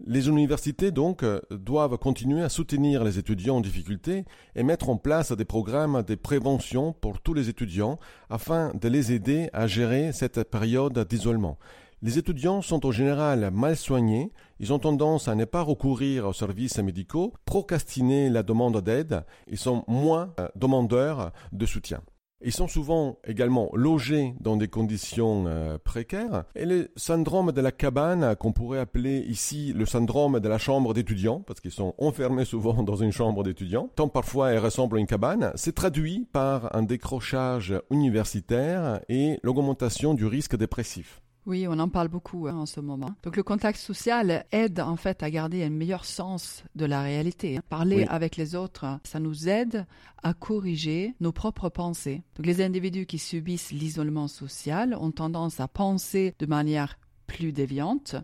Les 0.00 0.26
universités, 0.28 0.90
donc, 0.90 1.22
euh, 1.22 1.40
doivent 1.50 1.98
continuer 1.98 2.42
à 2.42 2.48
soutenir 2.48 3.04
les 3.04 3.20
étudiants 3.20 3.58
en 3.58 3.60
difficulté 3.60 4.24
et 4.56 4.64
mettre 4.64 4.90
en 4.90 4.96
place 4.96 5.30
des 5.30 5.44
programmes 5.44 6.02
de 6.02 6.16
prévention 6.16 6.92
pour 6.92 7.20
tous 7.20 7.32
les 7.32 7.48
étudiants 7.48 8.00
afin 8.28 8.72
de 8.74 8.88
les 8.88 9.12
aider 9.12 9.50
à 9.52 9.68
gérer 9.68 10.12
cette 10.12 10.42
période 10.50 10.98
d'isolement. 11.08 11.58
Les 12.02 12.18
étudiants 12.18 12.60
sont 12.60 12.84
en 12.84 12.90
général 12.90 13.52
mal 13.52 13.76
soignés, 13.76 14.32
ils 14.58 14.72
ont 14.72 14.80
tendance 14.80 15.28
à 15.28 15.36
ne 15.36 15.44
pas 15.44 15.62
recourir 15.62 16.26
aux 16.26 16.32
services 16.32 16.78
médicaux, 16.78 17.32
procrastiner 17.44 18.30
la 18.30 18.42
demande 18.42 18.80
d'aide, 18.82 19.24
ils 19.46 19.58
sont 19.58 19.84
moins 19.86 20.34
euh, 20.40 20.48
demandeurs 20.56 21.30
de 21.52 21.66
soutien. 21.66 22.02
Ils 22.46 22.52
sont 22.52 22.68
souvent 22.68 23.16
également 23.26 23.70
logés 23.72 24.34
dans 24.38 24.58
des 24.58 24.68
conditions 24.68 25.44
euh, 25.46 25.78
précaires. 25.82 26.44
Et 26.54 26.66
le 26.66 26.90
syndrome 26.94 27.52
de 27.52 27.60
la 27.62 27.72
cabane, 27.72 28.36
qu'on 28.36 28.52
pourrait 28.52 28.80
appeler 28.80 29.20
ici 29.20 29.72
le 29.74 29.86
syndrome 29.86 30.40
de 30.40 30.48
la 30.48 30.58
chambre 30.58 30.92
d'étudiant, 30.92 31.40
parce 31.40 31.60
qu'ils 31.60 31.70
sont 31.70 31.94
enfermés 31.96 32.44
souvent 32.44 32.82
dans 32.82 32.96
une 32.96 33.12
chambre 33.12 33.44
d'étudiant, 33.44 33.88
tant 33.96 34.08
parfois 34.08 34.52
elle 34.52 34.58
ressemble 34.58 34.98
à 34.98 35.00
une 35.00 35.06
cabane, 35.06 35.52
c'est 35.54 35.74
traduit 35.74 36.28
par 36.32 36.76
un 36.76 36.82
décrochage 36.82 37.74
universitaire 37.90 39.00
et 39.08 39.40
l'augmentation 39.42 40.12
du 40.12 40.26
risque 40.26 40.56
dépressif. 40.56 41.23
Oui, 41.46 41.66
on 41.68 41.78
en 41.78 41.88
parle 41.88 42.08
beaucoup 42.08 42.46
hein, 42.46 42.56
en 42.56 42.66
ce 42.66 42.80
moment. 42.80 43.10
Donc 43.22 43.36
le 43.36 43.42
contact 43.42 43.78
social 43.78 44.46
aide 44.50 44.80
en 44.80 44.96
fait 44.96 45.22
à 45.22 45.30
garder 45.30 45.62
un 45.62 45.70
meilleur 45.70 46.04
sens 46.04 46.64
de 46.74 46.86
la 46.86 47.02
réalité. 47.02 47.58
Hein. 47.58 47.62
Parler 47.68 48.06
avec 48.08 48.36
les 48.36 48.54
autres, 48.54 48.98
ça 49.04 49.20
nous 49.20 49.48
aide 49.48 49.86
à 50.22 50.32
corriger 50.32 51.14
nos 51.20 51.32
propres 51.32 51.68
pensées. 51.68 52.22
Donc 52.36 52.46
les 52.46 52.62
individus 52.62 53.06
qui 53.06 53.18
subissent 53.18 53.72
l'isolement 53.72 54.28
social 54.28 54.96
ont 54.98 55.10
tendance 55.10 55.60
à 55.60 55.68
penser 55.68 56.34
de 56.38 56.46
manière 56.46 56.98
plus 57.26 57.52
déviante, 57.52 58.16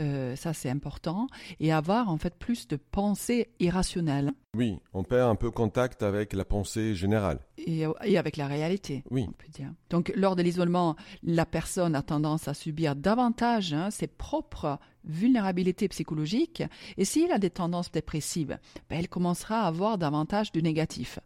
euh, 0.00 0.36
ça 0.36 0.52
c'est 0.52 0.70
important, 0.70 1.26
et 1.60 1.72
avoir 1.72 2.08
en 2.08 2.16
fait 2.16 2.34
plus 2.34 2.66
de 2.68 2.76
pensées 2.76 3.48
irrationnelles. 3.60 4.32
Oui, 4.56 4.78
on 4.92 5.02
perd 5.02 5.30
un 5.30 5.34
peu 5.34 5.50
contact 5.50 6.02
avec 6.02 6.32
la 6.32 6.44
pensée 6.44 6.94
générale. 6.94 7.40
et, 7.58 7.84
et, 8.04 8.18
avec 8.18 8.36
la 8.36 8.46
réalité. 8.46 9.02
Oui. 9.10 9.26
On 9.28 9.32
peut 9.32 9.48
dire. 9.52 9.72
Donc, 9.90 10.12
lors 10.14 10.36
de 10.36 10.42
l'isolement, 10.42 10.96
la 11.22 11.46
personne 11.46 11.94
a 11.94 12.02
tendance 12.02 12.46
à 12.46 12.54
subir 12.54 12.94
davantage 12.94 13.72
hein, 13.72 13.90
ses 13.90 14.06
propres 14.06 14.78
vulnérabilités 15.04 15.88
psychologiques. 15.88 16.62
Et 16.96 17.04
s'il 17.04 17.32
a 17.32 17.38
des 17.38 17.50
tendances 17.50 17.90
dépressives, 17.90 18.58
ben, 18.88 18.98
elle 18.98 19.08
commencera 19.08 19.62
à 19.62 19.66
avoir 19.66 19.98
davantage 19.98 20.52
de 20.52 20.60
négatif. 20.60 21.18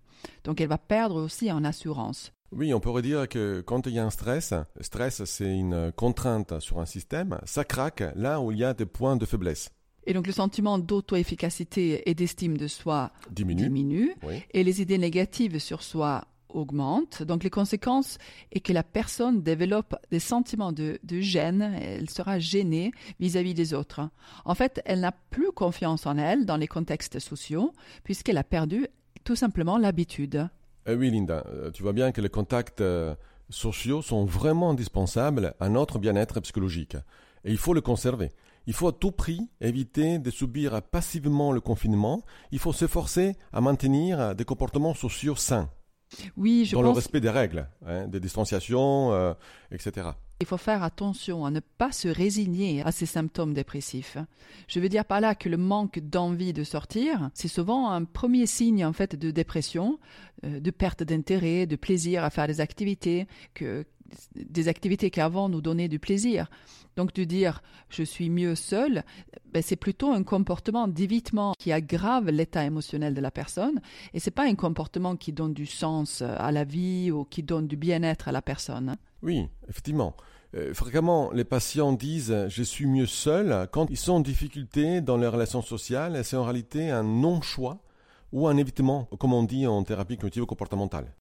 Donc, 0.44 0.60
elle 0.60 0.68
va 0.68 0.78
perdre 0.78 1.22
aussi 1.22 1.52
en 1.52 1.64
assurance. 1.64 2.32
Oui, 2.52 2.73
on 2.73 2.81
pourrait 2.81 3.02
dire 3.02 3.28
que 3.28 3.61
quand 3.61 3.87
il 3.87 3.93
y 3.93 3.99
a 3.99 4.05
un 4.05 4.11
stress, 4.11 4.55
stress 4.81 5.25
c'est 5.25 5.55
une 5.55 5.93
contrainte 5.95 6.61
sur 6.61 6.78
un 6.78 6.87
système, 6.87 7.38
ça 7.45 7.64
craque 7.64 8.02
là 8.17 8.40
où 8.40 8.52
il 8.52 8.59
y 8.59 8.64
a 8.64 8.75
des 8.75 8.87
points 8.87 9.17
de 9.17 9.26
faiblesse. 9.26 9.71
Et 10.07 10.14
donc 10.14 10.26
le 10.26 10.33
sentiment 10.33 10.78
d'auto-efficacité 10.78 12.09
et 12.09 12.14
d'estime 12.14 12.57
de 12.57 12.67
soi 12.67 13.12
diminue, 13.31 13.64
diminue 13.64 14.14
oui. 14.23 14.43
et 14.52 14.64
les 14.64 14.81
idées 14.81 14.97
négatives 14.97 15.59
sur 15.59 15.83
soi 15.83 16.25
augmentent. 16.49 17.23
Donc 17.23 17.45
les 17.45 17.50
conséquences 17.50 18.17
est 18.52 18.61
que 18.61 18.73
la 18.73 18.83
personne 18.83 19.43
développe 19.43 19.95
des 20.11 20.19
sentiments 20.19 20.73
de, 20.73 20.99
de 21.02 21.21
gêne, 21.21 21.76
elle 21.78 22.09
sera 22.09 22.38
gênée 22.38 22.93
vis-à-vis 23.21 23.52
des 23.52 23.75
autres. 23.75 24.09
En 24.47 24.55
fait, 24.55 24.81
elle 24.87 25.00
n'a 25.00 25.12
plus 25.12 25.52
confiance 25.52 26.07
en 26.07 26.17
elle 26.17 26.47
dans 26.47 26.57
les 26.57 26.69
contextes 26.69 27.19
sociaux 27.19 27.73
puisqu'elle 28.02 28.38
a 28.38 28.45
perdu 28.45 28.87
tout 29.25 29.37
simplement 29.37 29.76
l'habitude. 29.76 30.49
Eh 30.90 30.95
oui, 30.95 31.11
Linda, 31.11 31.45
euh, 31.49 31.71
tu 31.71 31.83
vois 31.83 31.92
bien 31.92 32.12
que 32.12 32.23
les 32.23 32.30
contacts 32.30 32.80
euh, 32.80 33.14
sociaux 33.50 34.00
sont 34.00 34.25
vraiment 34.25 34.71
indispensables 34.71 35.54
à 35.61 35.68
notre 35.68 35.99
bien-être 35.99 36.40
psychologique. 36.40 36.97
Et 37.45 37.50
il 37.50 37.59
faut 37.59 37.75
le 37.75 37.83
conserver. 37.83 38.33
Il 38.66 38.73
faut 38.73 38.88
à 38.88 38.92
tout 38.92 39.12
prix 39.12 39.50
éviter 39.61 40.18
de 40.18 40.30
subir 40.30 40.80
passivement 40.80 41.52
le 41.52 41.61
confinement. 41.61 42.23
Il 42.52 42.59
faut 42.59 42.73
s'efforcer 42.73 43.37
à 43.52 43.61
maintenir 43.61 44.35
des 44.35 44.47
comportements 44.47 44.95
sociaux 44.95 45.37
sains. 45.37 45.68
Oui, 46.38 46.64
je 46.64 46.73
dans 46.75 46.80
pense 46.80 46.90
le 46.90 46.97
respect 46.97 47.21
des 47.21 47.28
règles, 47.28 47.68
hein, 47.87 48.09
des 48.09 48.18
distanciations, 48.18 49.12
euh, 49.12 49.35
etc. 49.71 50.09
Il 50.40 50.47
faut 50.47 50.57
faire 50.57 50.85
attention 50.85 51.45
à 51.45 51.50
ne 51.50 51.59
pas 51.59 51.90
se 51.90 52.07
résigner 52.07 52.83
à 52.83 52.92
ces 52.92 53.07
symptômes 53.07 53.54
dépressifs. 53.54 54.18
Je 54.68 54.78
veux 54.78 54.88
dire 54.88 55.04
par 55.04 55.21
là 55.21 55.35
que 55.35 55.49
le 55.49 55.57
manque 55.57 55.99
d'envie 55.99 56.52
de 56.52 56.62
sortir, 56.62 57.30
c'est 57.35 57.49
souvent 57.49 57.90
un 57.90 58.04
premier 58.04 58.47
signe 58.47 58.85
en 58.85 58.92
fait 58.92 59.16
de 59.16 59.33
dépression, 59.33 59.99
euh, 60.45 60.61
de 60.61 60.71
perte 60.71 61.02
d'intérêt, 61.02 61.66
de 61.66 61.75
plaisir 61.75 62.23
à 62.23 62.30
faire 62.30 62.47
des 62.47 62.61
activités 62.61 63.26
que 63.52 63.85
des 64.37 64.68
activités 64.68 65.11
qui 65.11 65.21
avant 65.21 65.49
nous 65.49 65.61
donnaient 65.61 65.88
du 65.88 65.99
plaisir. 65.99 66.49
Donc 66.97 67.12
de 67.14 67.25
dire 67.25 67.61
je 67.88 68.04
suis 68.04 68.30
mieux 68.30 68.54
seul, 68.54 69.02
ben, 69.52 69.61
c'est 69.61 69.76
plutôt 69.76 70.12
un 70.12 70.23
comportement 70.23 70.87
d'évitement 70.87 71.52
qui 71.59 71.73
aggrave 71.73 72.30
l'état 72.30 72.64
émotionnel 72.64 73.12
de 73.12 73.21
la 73.21 73.33
personne 73.33 73.80
et 74.14 74.21
c'est 74.21 74.30
pas 74.30 74.47
un 74.47 74.54
comportement 74.54 75.16
qui 75.16 75.33
donne 75.33 75.52
du 75.52 75.66
sens 75.66 76.23
à 76.23 76.52
la 76.52 76.62
vie 76.62 77.11
ou 77.11 77.25
qui 77.25 77.42
donne 77.42 77.66
du 77.66 77.76
bien-être 77.76 78.28
à 78.28 78.33
la 78.33 78.42
personne. 78.42 78.97
Oui, 79.22 79.48
effectivement. 79.68 80.14
Euh, 80.54 80.72
fréquemment, 80.72 81.30
les 81.32 81.44
patients 81.44 81.92
disent 81.92 82.46
je 82.48 82.62
suis 82.62 82.87
mieux 82.87 83.06
seul 83.06 83.68
quand 83.70 83.90
ils 83.90 83.96
sont 83.96 84.14
en 84.14 84.20
difficulté 84.20 85.00
dans 85.00 85.18
les 85.18 85.28
relations 85.28 85.60
sociales 85.60 86.25
c'est 86.25 86.37
en 86.37 86.44
réalité 86.44 86.90
un 86.90 87.02
non-choix 87.02 87.82
ou 88.32 88.48
un 88.48 88.56
évitement, 88.56 89.08
comme 89.18 89.32
on 89.32 89.42
dit 89.42 89.66
en 89.66 89.82
thérapie 89.84 90.16
cognitive 90.16 90.46
comportementale. 90.46 91.14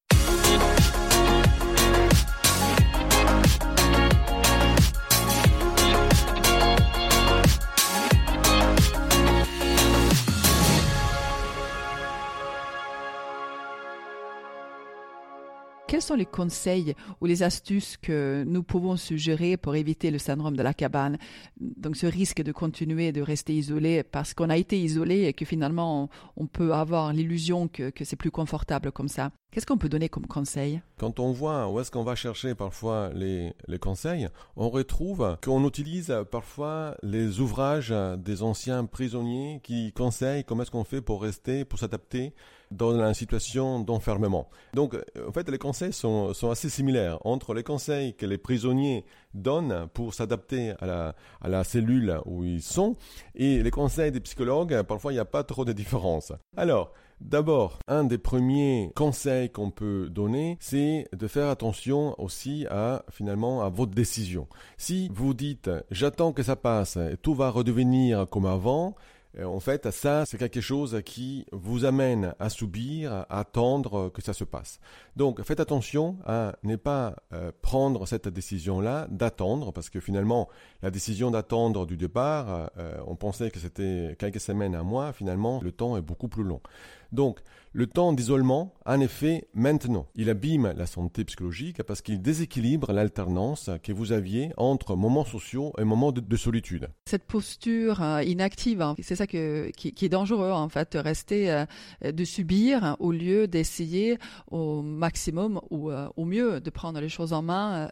Quels 15.87 16.01
sont 16.01 16.15
les 16.15 16.25
conseils 16.25 16.95
ou 17.21 17.27
les 17.27 17.43
astuces 17.43 17.95
que 17.95 18.43
nous 18.45 18.61
pouvons 18.61 18.97
suggérer 18.97 19.55
pour 19.55 19.73
éviter 19.75 20.11
le 20.11 20.17
syndrome 20.17 20.57
de 20.57 20.61
la 20.61 20.73
cabane? 20.73 21.17
Donc 21.61 21.95
ce 21.95 22.05
risque 22.05 22.41
de 22.41 22.51
continuer 22.51 23.13
de 23.13 23.21
rester 23.21 23.53
isolé 23.53 24.03
parce 24.03 24.33
qu'on 24.33 24.49
a 24.49 24.57
été 24.57 24.77
isolé 24.77 25.23
et 25.23 25.33
que 25.33 25.45
finalement 25.45 26.09
on, 26.35 26.45
peut 26.45 26.73
avoir 26.73 27.13
l'illusion 27.13 27.69
que, 27.69 27.89
que 27.89 28.03
c'est 28.03 28.17
plus 28.17 28.31
confortable 28.31 28.91
comme 28.91 29.07
ça. 29.07 29.31
Qu'est-ce 29.49 29.65
qu'on 29.65 29.77
peut 29.77 29.87
donner 29.87 30.09
comme 30.09 30.27
conseil? 30.27 30.81
Quand 30.97 31.21
on 31.21 31.31
voit 31.31 31.71
où 31.71 31.79
est-ce 31.79 31.89
qu'on 31.89 32.03
va 32.03 32.15
chercher 32.15 32.53
parfois 32.53 33.11
les, 33.15 33.53
les 33.69 33.79
conseils, 33.79 34.27
on 34.57 34.69
retrouve 34.69 35.37
qu'on 35.41 35.65
utilise 35.65 36.13
parfois 36.29 36.97
les 37.01 37.39
ouvrages 37.39 37.93
des 38.17 38.43
anciens 38.43 38.83
prisonniers 38.83 39.61
qui 39.63 39.93
conseillent 39.93 40.43
comment 40.43 40.63
est-ce 40.63 40.71
qu'on 40.71 40.83
fait 40.83 41.01
pour 41.01 41.21
rester, 41.21 41.63
pour 41.63 41.79
s'adapter 41.79 42.33
dans 42.71 42.91
la 42.91 43.13
situation 43.13 43.79
d'enfermement. 43.79 44.49
Donc, 44.73 44.95
en 45.27 45.31
fait, 45.31 45.49
les 45.49 45.57
conseils 45.57 45.93
sont, 45.93 46.33
sont, 46.33 46.49
assez 46.49 46.69
similaires 46.69 47.19
entre 47.25 47.53
les 47.53 47.63
conseils 47.63 48.15
que 48.15 48.25
les 48.25 48.37
prisonniers 48.37 49.05
donnent 49.33 49.87
pour 49.93 50.13
s'adapter 50.13 50.73
à 50.79 50.85
la, 50.85 51.15
à 51.41 51.49
la 51.49 51.63
cellule 51.63 52.19
où 52.25 52.43
ils 52.43 52.61
sont 52.61 52.95
et 53.35 53.63
les 53.63 53.71
conseils 53.71 54.11
des 54.11 54.19
psychologues. 54.19 54.81
Parfois, 54.83 55.11
il 55.11 55.15
n'y 55.15 55.21
a 55.21 55.25
pas 55.25 55.43
trop 55.43 55.65
de 55.65 55.73
différence. 55.73 56.33
Alors, 56.55 56.93
D'abord, 57.19 57.79
un 57.87 58.03
des 58.03 58.19
premiers 58.19 58.91
conseils 58.95 59.49
qu'on 59.49 59.71
peut 59.71 60.07
donner, 60.07 60.55
c'est 60.59 61.07
de 61.13 61.27
faire 61.27 61.49
attention 61.49 62.13
aussi 62.21 62.67
à 62.69 63.03
finalement 63.09 63.63
à 63.63 63.69
votre 63.69 63.93
décision. 63.95 64.47
Si 64.77 65.09
vous 65.11 65.33
dites 65.33 65.69
j'attends 65.89 66.31
que 66.31 66.43
ça 66.43 66.55
passe 66.55 66.95
et 66.95 67.17
tout 67.17 67.33
va 67.33 67.49
redevenir 67.49 68.29
comme 68.29 68.45
avant, 68.45 68.95
en 69.43 69.59
fait, 69.59 69.91
ça, 69.91 70.25
c'est 70.25 70.37
quelque 70.37 70.61
chose 70.61 71.01
qui 71.05 71.45
vous 71.51 71.85
amène 71.85 72.33
à 72.39 72.49
subir, 72.49 73.13
à 73.13 73.39
attendre 73.39 74.09
que 74.09 74.21
ça 74.21 74.33
se 74.33 74.43
passe. 74.43 74.79
Donc, 75.15 75.41
faites 75.43 75.59
attention 75.59 76.17
à 76.25 76.55
ne 76.63 76.75
pas 76.75 77.15
euh, 77.33 77.51
prendre 77.61 78.07
cette 78.07 78.27
décision-là, 78.27 79.07
d'attendre, 79.09 79.71
parce 79.71 79.89
que 79.89 79.99
finalement, 79.99 80.47
la 80.81 80.91
décision 80.91 81.31
d'attendre 81.31 81.85
du 81.85 81.97
départ, 81.97 82.69
euh, 82.77 82.97
on 83.05 83.15
pensait 83.15 83.51
que 83.51 83.59
c'était 83.59 84.15
quelques 84.17 84.39
semaines, 84.39 84.75
un 84.75 84.83
mois, 84.83 85.13
finalement, 85.13 85.59
le 85.63 85.71
temps 85.71 85.97
est 85.97 86.01
beaucoup 86.01 86.27
plus 86.27 86.43
long. 86.43 86.61
Donc, 87.11 87.39
le 87.73 87.85
temps 87.85 88.11
d'isolement, 88.11 88.73
en 88.87 88.99
effet, 89.01 89.47
maintenant, 89.53 90.07
il 90.15 90.31
abîme 90.31 90.73
la 90.75 90.87
santé 90.87 91.23
psychologique 91.25 91.83
parce 91.83 92.01
qu'il 92.01 92.21
déséquilibre 92.21 92.91
l'alternance 92.91 93.69
que 93.83 93.91
vous 93.91 94.13
aviez 94.13 94.51
entre 94.57 94.95
moments 94.95 95.25
sociaux 95.25 95.73
et 95.77 95.83
moments 95.83 96.11
de, 96.11 96.19
de 96.19 96.35
solitude. 96.37 96.89
Cette 97.05 97.25
posture 97.25 98.01
euh, 98.01 98.23
inactive, 98.23 98.81
hein, 98.81 98.95
c'est 99.03 99.15
ça 99.15 99.27
que, 99.27 99.69
qui, 99.77 99.93
qui, 99.93 100.05
est 100.05 100.09
dangereux 100.09 100.49
en 100.49 100.69
fait, 100.69 100.93
de 100.93 100.99
rester, 100.99 101.51
euh, 101.51 101.65
de 102.03 102.23
subir 102.23 102.95
au 102.99 103.11
lieu 103.11 103.47
d'essayer 103.47 104.17
au 104.49 104.81
maximum 104.81 105.61
ou 105.69 105.91
euh, 105.91 106.07
au 106.15 106.25
mieux 106.25 106.59
de 106.59 106.69
prendre 106.71 106.99
les 106.99 107.09
choses 107.09 107.31
en 107.31 107.43
main 107.43 107.89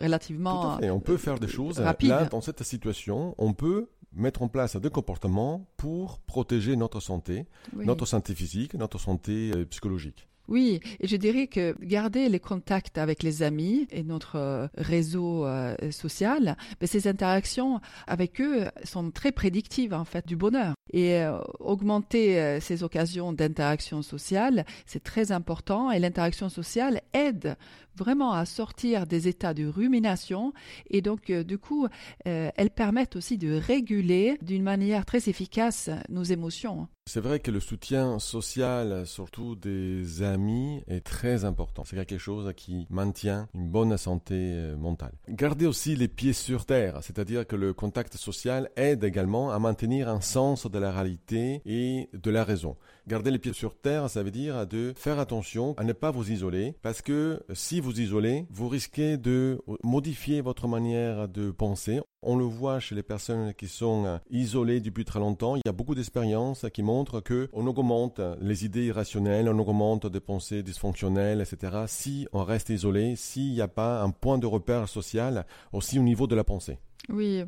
relativement. 0.00 0.62
Tout 0.62 0.68
à 0.68 0.78
fait. 0.80 0.90
On 0.90 1.00
peut 1.00 1.18
faire 1.18 1.38
des 1.38 1.46
choses 1.46 1.78
rapide. 1.78 2.08
là 2.08 2.24
dans 2.24 2.40
cette 2.40 2.62
situation. 2.64 3.34
On 3.38 3.52
peut 3.52 3.88
mettre 4.14 4.42
en 4.42 4.48
place 4.48 4.76
des 4.76 4.90
comportements 4.90 5.66
pour 5.76 6.18
protéger 6.20 6.76
notre 6.76 7.00
santé, 7.00 7.46
Oui. 7.76 7.86
notre 7.86 8.06
santé 8.06 8.34
physique, 8.34 8.74
notre 8.74 8.98
santé 8.98 9.50
euh, 9.54 9.64
psychologique. 9.64 10.28
Oui, 10.46 10.80
et 11.00 11.08
je 11.08 11.16
dirais 11.16 11.46
que 11.46 11.74
garder 11.80 12.28
les 12.28 12.38
contacts 12.38 12.98
avec 12.98 13.22
les 13.22 13.42
amis 13.42 13.88
et 13.90 14.02
notre 14.02 14.36
euh, 14.36 14.66
réseau 14.76 15.46
euh, 15.46 15.74
social, 15.90 16.58
ben, 16.80 16.86
ces 16.86 17.08
interactions 17.08 17.80
avec 18.06 18.42
eux 18.42 18.66
sont 18.84 19.10
très 19.10 19.32
prédictives 19.32 19.94
en 19.94 20.04
fait 20.04 20.26
du 20.26 20.36
bonheur. 20.36 20.74
Et 20.92 21.22
euh, 21.22 21.38
augmenter 21.60 22.60
ces 22.60 22.82
occasions 22.82 23.32
d'interaction 23.32 24.02
sociale, 24.02 24.66
c'est 24.84 25.02
très 25.02 25.32
important 25.32 25.90
et 25.90 25.98
l'interaction 25.98 26.50
sociale 26.50 27.00
aide 27.14 27.56
vraiment 27.96 28.32
à 28.32 28.44
sortir 28.44 29.06
des 29.06 29.28
états 29.28 29.54
de 29.54 29.66
rumination 29.66 30.52
et 30.90 31.00
donc 31.00 31.32
du 31.32 31.58
coup 31.58 31.88
elles 32.24 32.70
permettent 32.70 33.16
aussi 33.16 33.38
de 33.38 33.54
réguler 33.54 34.38
d'une 34.42 34.62
manière 34.62 35.06
très 35.06 35.28
efficace 35.28 35.90
nos 36.08 36.22
émotions. 36.22 36.88
C'est 37.06 37.20
vrai 37.20 37.38
que 37.38 37.50
le 37.50 37.60
soutien 37.60 38.18
social, 38.18 39.06
surtout 39.06 39.56
des 39.56 40.22
amis, 40.22 40.82
est 40.88 41.04
très 41.04 41.44
important. 41.44 41.84
C'est 41.84 41.96
quelque 41.96 42.16
chose 42.16 42.50
qui 42.56 42.86
maintient 42.88 43.46
une 43.54 43.68
bonne 43.68 43.96
santé 43.98 44.34
euh, 44.34 44.76
mentale. 44.76 45.12
Gardez 45.28 45.66
aussi 45.66 45.96
les 45.96 46.08
pieds 46.08 46.32
sur 46.32 46.64
terre, 46.64 47.00
c'est-à-dire 47.02 47.46
que 47.46 47.56
le 47.56 47.74
contact 47.74 48.16
social 48.16 48.70
aide 48.76 49.04
également 49.04 49.52
à 49.52 49.58
maintenir 49.58 50.08
un 50.08 50.22
sens 50.22 50.66
de 50.66 50.78
la 50.78 50.92
réalité 50.92 51.60
et 51.66 52.08
de 52.14 52.30
la 52.30 52.42
raison. 52.42 52.76
Garder 53.06 53.30
les 53.30 53.38
pieds 53.38 53.52
sur 53.52 53.76
terre, 53.78 54.08
ça 54.08 54.22
veut 54.22 54.30
dire 54.30 54.66
de 54.66 54.94
faire 54.96 55.18
attention 55.18 55.74
à 55.76 55.84
ne 55.84 55.92
pas 55.92 56.10
vous 56.10 56.30
isoler, 56.30 56.74
parce 56.80 57.02
que 57.02 57.42
si 57.52 57.80
vous 57.80 58.00
isolez, 58.00 58.46
vous 58.48 58.68
risquez 58.68 59.18
de 59.18 59.60
modifier 59.82 60.40
votre 60.40 60.68
manière 60.68 61.28
de 61.28 61.50
penser. 61.50 62.00
On 62.26 62.36
le 62.36 62.44
voit 62.44 62.80
chez 62.80 62.94
les 62.94 63.02
personnes 63.02 63.52
qui 63.54 63.68
sont 63.68 64.18
isolées 64.30 64.80
depuis 64.80 65.04
très 65.04 65.20
longtemps. 65.20 65.56
Il 65.56 65.62
y 65.64 65.68
a 65.68 65.72
beaucoup 65.72 65.94
d'expériences 65.94 66.64
qui 66.72 66.82
montrent 66.82 67.20
que 67.20 67.48
on 67.52 67.66
augmente 67.66 68.20
les 68.40 68.64
idées 68.64 68.86
irrationnelles, 68.86 69.48
on 69.48 69.58
augmente 69.58 70.06
des 70.06 70.20
pensées 70.20 70.62
dysfonctionnelles, 70.62 71.42
etc. 71.42 71.84
Si 71.86 72.26
on 72.32 72.42
reste 72.42 72.70
isolé, 72.70 73.14
s'il 73.16 73.52
n'y 73.52 73.60
a 73.60 73.68
pas 73.68 74.02
un 74.02 74.10
point 74.10 74.38
de 74.38 74.46
repère 74.46 74.88
social 74.88 75.46
aussi 75.72 75.98
au 75.98 76.02
niveau 76.02 76.26
de 76.26 76.34
la 76.34 76.44
pensée. 76.44 76.78
Oui, 77.10 77.44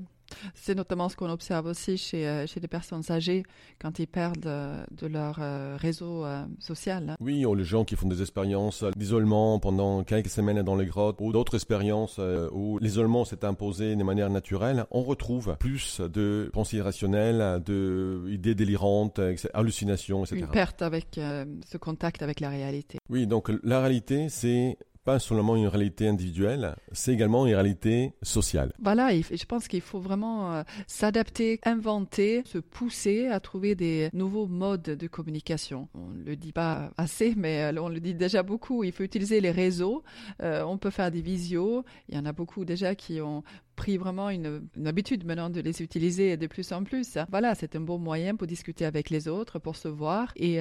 C'est 0.54 0.74
notamment 0.74 1.08
ce 1.08 1.16
qu'on 1.16 1.30
observe 1.30 1.66
aussi 1.66 1.96
chez, 1.96 2.26
euh, 2.26 2.46
chez 2.46 2.60
les 2.60 2.68
personnes 2.68 3.02
âgées 3.10 3.44
quand 3.80 3.98
ils 3.98 4.06
perdent 4.06 4.46
euh, 4.46 4.84
de 4.90 5.06
leur 5.06 5.38
euh, 5.40 5.76
réseau 5.78 6.24
social. 6.58 7.16
Oui, 7.20 7.44
ou 7.44 7.54
les 7.54 7.64
gens 7.64 7.84
qui 7.84 7.96
font 7.96 8.08
des 8.08 8.20
expériences 8.20 8.84
d'isolement 8.96 9.58
pendant 9.58 10.04
quelques 10.04 10.28
semaines 10.28 10.62
dans 10.62 10.76
les 10.76 10.86
grottes, 10.86 11.16
ou 11.20 11.32
d'autres 11.32 11.54
expériences 11.54 12.20
où 12.52 12.78
l'isolement 12.78 13.24
s'est 13.24 13.44
imposé 13.44 13.96
de 13.96 14.02
manière 14.02 14.30
naturelle, 14.30 14.86
on 14.90 15.02
retrouve 15.02 15.56
plus 15.58 16.00
de 16.00 16.50
pensées 16.52 16.78
irrationnelles, 16.78 17.62
d'idées 17.64 18.54
délirantes, 18.54 19.20
hallucinations, 19.54 20.24
etc. 20.24 20.40
Une 20.40 20.48
perte 20.48 20.82
avec 20.82 21.14
ce 21.14 21.76
contact 21.78 22.22
avec 22.22 22.40
la 22.40 22.48
réalité. 22.48 22.98
Oui, 23.08 23.26
donc 23.26 23.50
la 23.62 23.80
réalité, 23.80 24.28
c'est 24.28 24.78
pas 25.06 25.20
seulement 25.20 25.54
une 25.54 25.68
réalité 25.68 26.08
individuelle, 26.08 26.74
c'est 26.90 27.12
également 27.12 27.46
une 27.46 27.54
réalité 27.54 28.12
sociale. 28.22 28.72
Voilà, 28.82 29.12
je 29.14 29.44
pense 29.44 29.68
qu'il 29.68 29.80
faut 29.80 30.00
vraiment 30.00 30.52
euh, 30.52 30.62
s'adapter, 30.88 31.60
inventer, 31.64 32.42
se 32.44 32.58
pousser 32.58 33.28
à 33.28 33.38
trouver 33.38 33.76
des 33.76 34.10
nouveaux 34.12 34.48
modes 34.48 34.82
de 34.82 35.06
communication. 35.06 35.88
On 35.94 36.08
ne 36.08 36.24
le 36.24 36.34
dit 36.34 36.50
pas 36.50 36.90
assez, 36.96 37.34
mais 37.36 37.72
euh, 37.72 37.80
on 37.80 37.88
le 37.88 38.00
dit 38.00 38.14
déjà 38.14 38.42
beaucoup. 38.42 38.82
Il 38.82 38.90
faut 38.90 39.04
utiliser 39.04 39.40
les 39.40 39.52
réseaux. 39.52 40.02
Euh, 40.42 40.64
on 40.64 40.76
peut 40.76 40.90
faire 40.90 41.12
des 41.12 41.22
visios. 41.22 41.84
Il 42.08 42.16
y 42.16 42.18
en 42.18 42.26
a 42.26 42.32
beaucoup 42.32 42.64
déjà 42.64 42.96
qui 42.96 43.20
ont 43.20 43.44
pris 43.76 43.96
vraiment 43.96 44.30
une, 44.30 44.68
habitude 44.84 45.24
maintenant 45.24 45.50
de 45.50 45.60
les 45.60 45.82
utiliser 45.82 46.36
de 46.36 46.46
plus 46.46 46.72
en 46.72 46.82
plus. 46.82 47.18
Voilà, 47.30 47.54
c'est 47.54 47.76
un 47.76 47.80
bon 47.80 47.98
moyen 47.98 48.34
pour 48.34 48.46
discuter 48.46 48.84
avec 48.84 49.10
les 49.10 49.28
autres, 49.28 49.58
pour 49.58 49.76
se 49.76 49.88
voir 49.88 50.32
et 50.36 50.60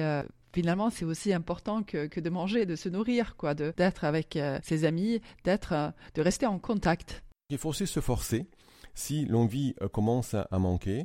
finalement, 0.56 0.88
c'est 0.88 1.04
aussi 1.04 1.34
important 1.34 1.82
que, 1.82 2.18
de 2.18 2.30
manger, 2.30 2.64
de 2.64 2.76
se 2.76 2.88
nourrir, 2.88 3.36
quoi, 3.36 3.52
d'être 3.52 4.04
avec 4.04 4.36
euh, 4.36 4.58
ses 4.62 4.86
amis, 4.86 5.20
d'être, 5.44 5.74
euh, 5.74 5.90
de 6.14 6.22
rester 6.22 6.46
en 6.46 6.58
contact. 6.58 7.22
Il 7.50 7.58
faut 7.58 7.74
se 7.74 8.00
forcer. 8.00 8.46
Si 8.94 9.26
l'envie 9.26 9.74
euh, 9.82 9.88
commence 9.88 10.32
à 10.32 10.58
manquer, 10.58 11.00
euh, 11.00 11.04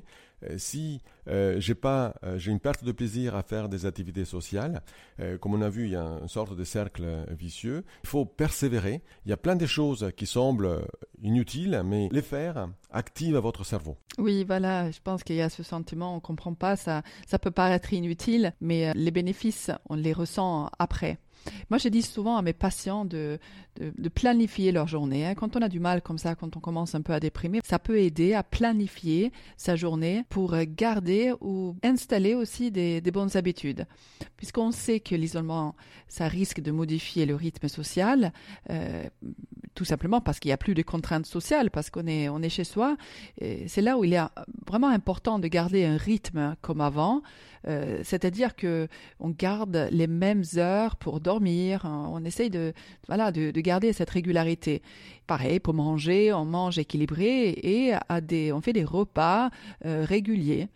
si 0.58 1.02
euh, 1.28 1.60
j'ai 1.60 1.76
pas, 1.76 2.16
euh, 2.24 2.38
j'ai 2.38 2.52
une 2.52 2.60
perte 2.60 2.84
de 2.84 2.92
plaisir 2.92 3.36
à 3.36 3.44
faire 3.44 3.70
des 3.70 3.86
activités 3.86 4.26
sociales, 4.26 4.82
comme 5.40 5.54
on 5.54 5.62
a 5.62 5.70
vu, 5.70 5.86
il 5.86 5.92
y 5.92 5.96
a 5.96 6.18
une 6.22 6.28
sorte 6.28 6.56
de 6.56 6.64
cercle 6.64 7.06
vicieux. 7.30 7.84
Il 8.04 8.10
faut 8.10 8.26
persévérer. 8.26 9.04
Il 9.26 9.30
y 9.30 9.34
a 9.34 9.38
plein 9.38 9.56
de 9.56 9.68
choses 9.68 10.12
qui 10.18 10.26
semblent 10.26 10.82
inutiles, 11.22 11.84
mais 11.86 12.10
les 12.12 12.24
faire 12.24 12.70
active 12.90 13.38
votre 13.38 13.64
cerveau. 13.64 13.98
Oui, 14.18 14.44
voilà. 14.44 14.90
Je 14.90 15.00
pense 15.04 15.24
qu'il 15.24 15.36
y 15.36 15.42
a 15.42 15.50
ce 15.50 15.62
sentiment, 15.62 16.16
on 16.16 16.20
comprend 16.20 16.56
pas 16.56 16.76
ça. 16.76 17.04
Ça 17.28 17.38
peut 17.38 17.52
paraître 17.52 17.94
inutile, 17.94 18.54
mais 18.62 18.94
les 18.96 19.12
bénéfices, 19.12 19.70
on 19.90 19.96
les 19.96 20.14
ressent 20.14 20.72
après. 20.80 21.20
Moi, 21.70 21.78
je 21.78 21.90
dis 21.90 22.02
souvent 22.02 22.38
à 22.38 22.42
mes 22.42 22.54
patients 22.54 23.06
de, 23.06 23.40
de, 23.80 24.10
planifier 24.10 24.72
leur 24.72 24.88
journée. 24.88 25.26
Hein. 25.26 25.36
Quand 25.36 25.56
on 25.56 25.62
a 25.62 25.70
du 25.70 25.80
mal 25.80 26.02
comme 26.02 26.18
ça, 26.18 26.36
quand 26.36 26.58
on 26.58 26.60
commence 26.60 26.96
un 26.96 27.02
peu 27.02 27.14
à 27.14 27.20
déprimer, 27.20 27.62
ça 27.64 27.80
peut 27.80 28.00
aider 28.00 28.34
à 28.34 28.44
planifier 28.44 29.32
sa 29.58 29.76
journée 29.76 30.24
pour 30.30 30.56
garder 30.68 31.34
ou 31.42 31.76
installer 31.84 32.36
aussi 32.36 32.72
des, 32.72 33.02
bonnes 33.12 33.36
habitudes. 33.36 33.86
Puisqu'on 34.38 34.72
sait 34.72 35.00
que 35.00 35.16
l'isolement, 35.16 35.76
ça 36.08 36.28
risque 36.28 36.62
de 36.62 36.72
modifier 36.72 37.26
le 37.26 37.36
rythme 37.36 37.68
social, 37.68 38.32
euh, 38.70 39.04
tout 39.82 39.86
simplement 39.86 40.22
parce 40.22 40.40
qu'il 40.40 40.50
n'y 40.50 40.54
a 40.54 40.58
plus 40.58 40.76
de 40.76 40.84
contraintes 40.84 41.26
sociales, 41.26 41.72
parce 41.72 41.90
qu'on 41.90 42.06
est, 42.06 42.30
on 42.30 42.44
est 42.44 42.50
chez 42.50 42.64
soi. 42.64 42.98
C'est 43.66 43.82
là 43.82 43.98
où 43.98 44.04
il 44.04 44.14
est 44.14 44.22
vraiment 44.68 44.90
important 44.90 45.40
de 45.40 45.48
garder 45.48 45.86
un 45.86 45.98
rythme 45.98 46.56
comme 46.62 46.82
avant. 46.82 47.24
Euh, 47.68 48.02
c'est-à-dire 48.04 48.56
que 48.56 48.88
on 49.20 49.30
garde 49.30 49.88
les 49.92 50.06
mêmes 50.06 50.44
heures 50.58 50.98
pour 50.98 51.20
dormir, 51.20 51.82
on 51.86 52.24
essaye 52.26 52.52
de, 52.52 52.74
voilà, 53.08 53.32
de, 53.32 53.50
garder 53.60 53.92
cette 53.92 54.12
régularité. 54.12 54.84
Pareil, 55.26 55.60
pour 55.60 55.74
manger, 55.74 56.32
on 56.32 56.46
mange 56.46 56.78
équilibré 56.78 57.50
et 57.50 57.94
à 58.08 58.22
des, 58.22 58.52
on 58.52 58.62
fait 58.62 58.74
des 58.74 58.84
repas 58.84 59.50
euh, 59.86 60.06
réguliers 60.08 60.70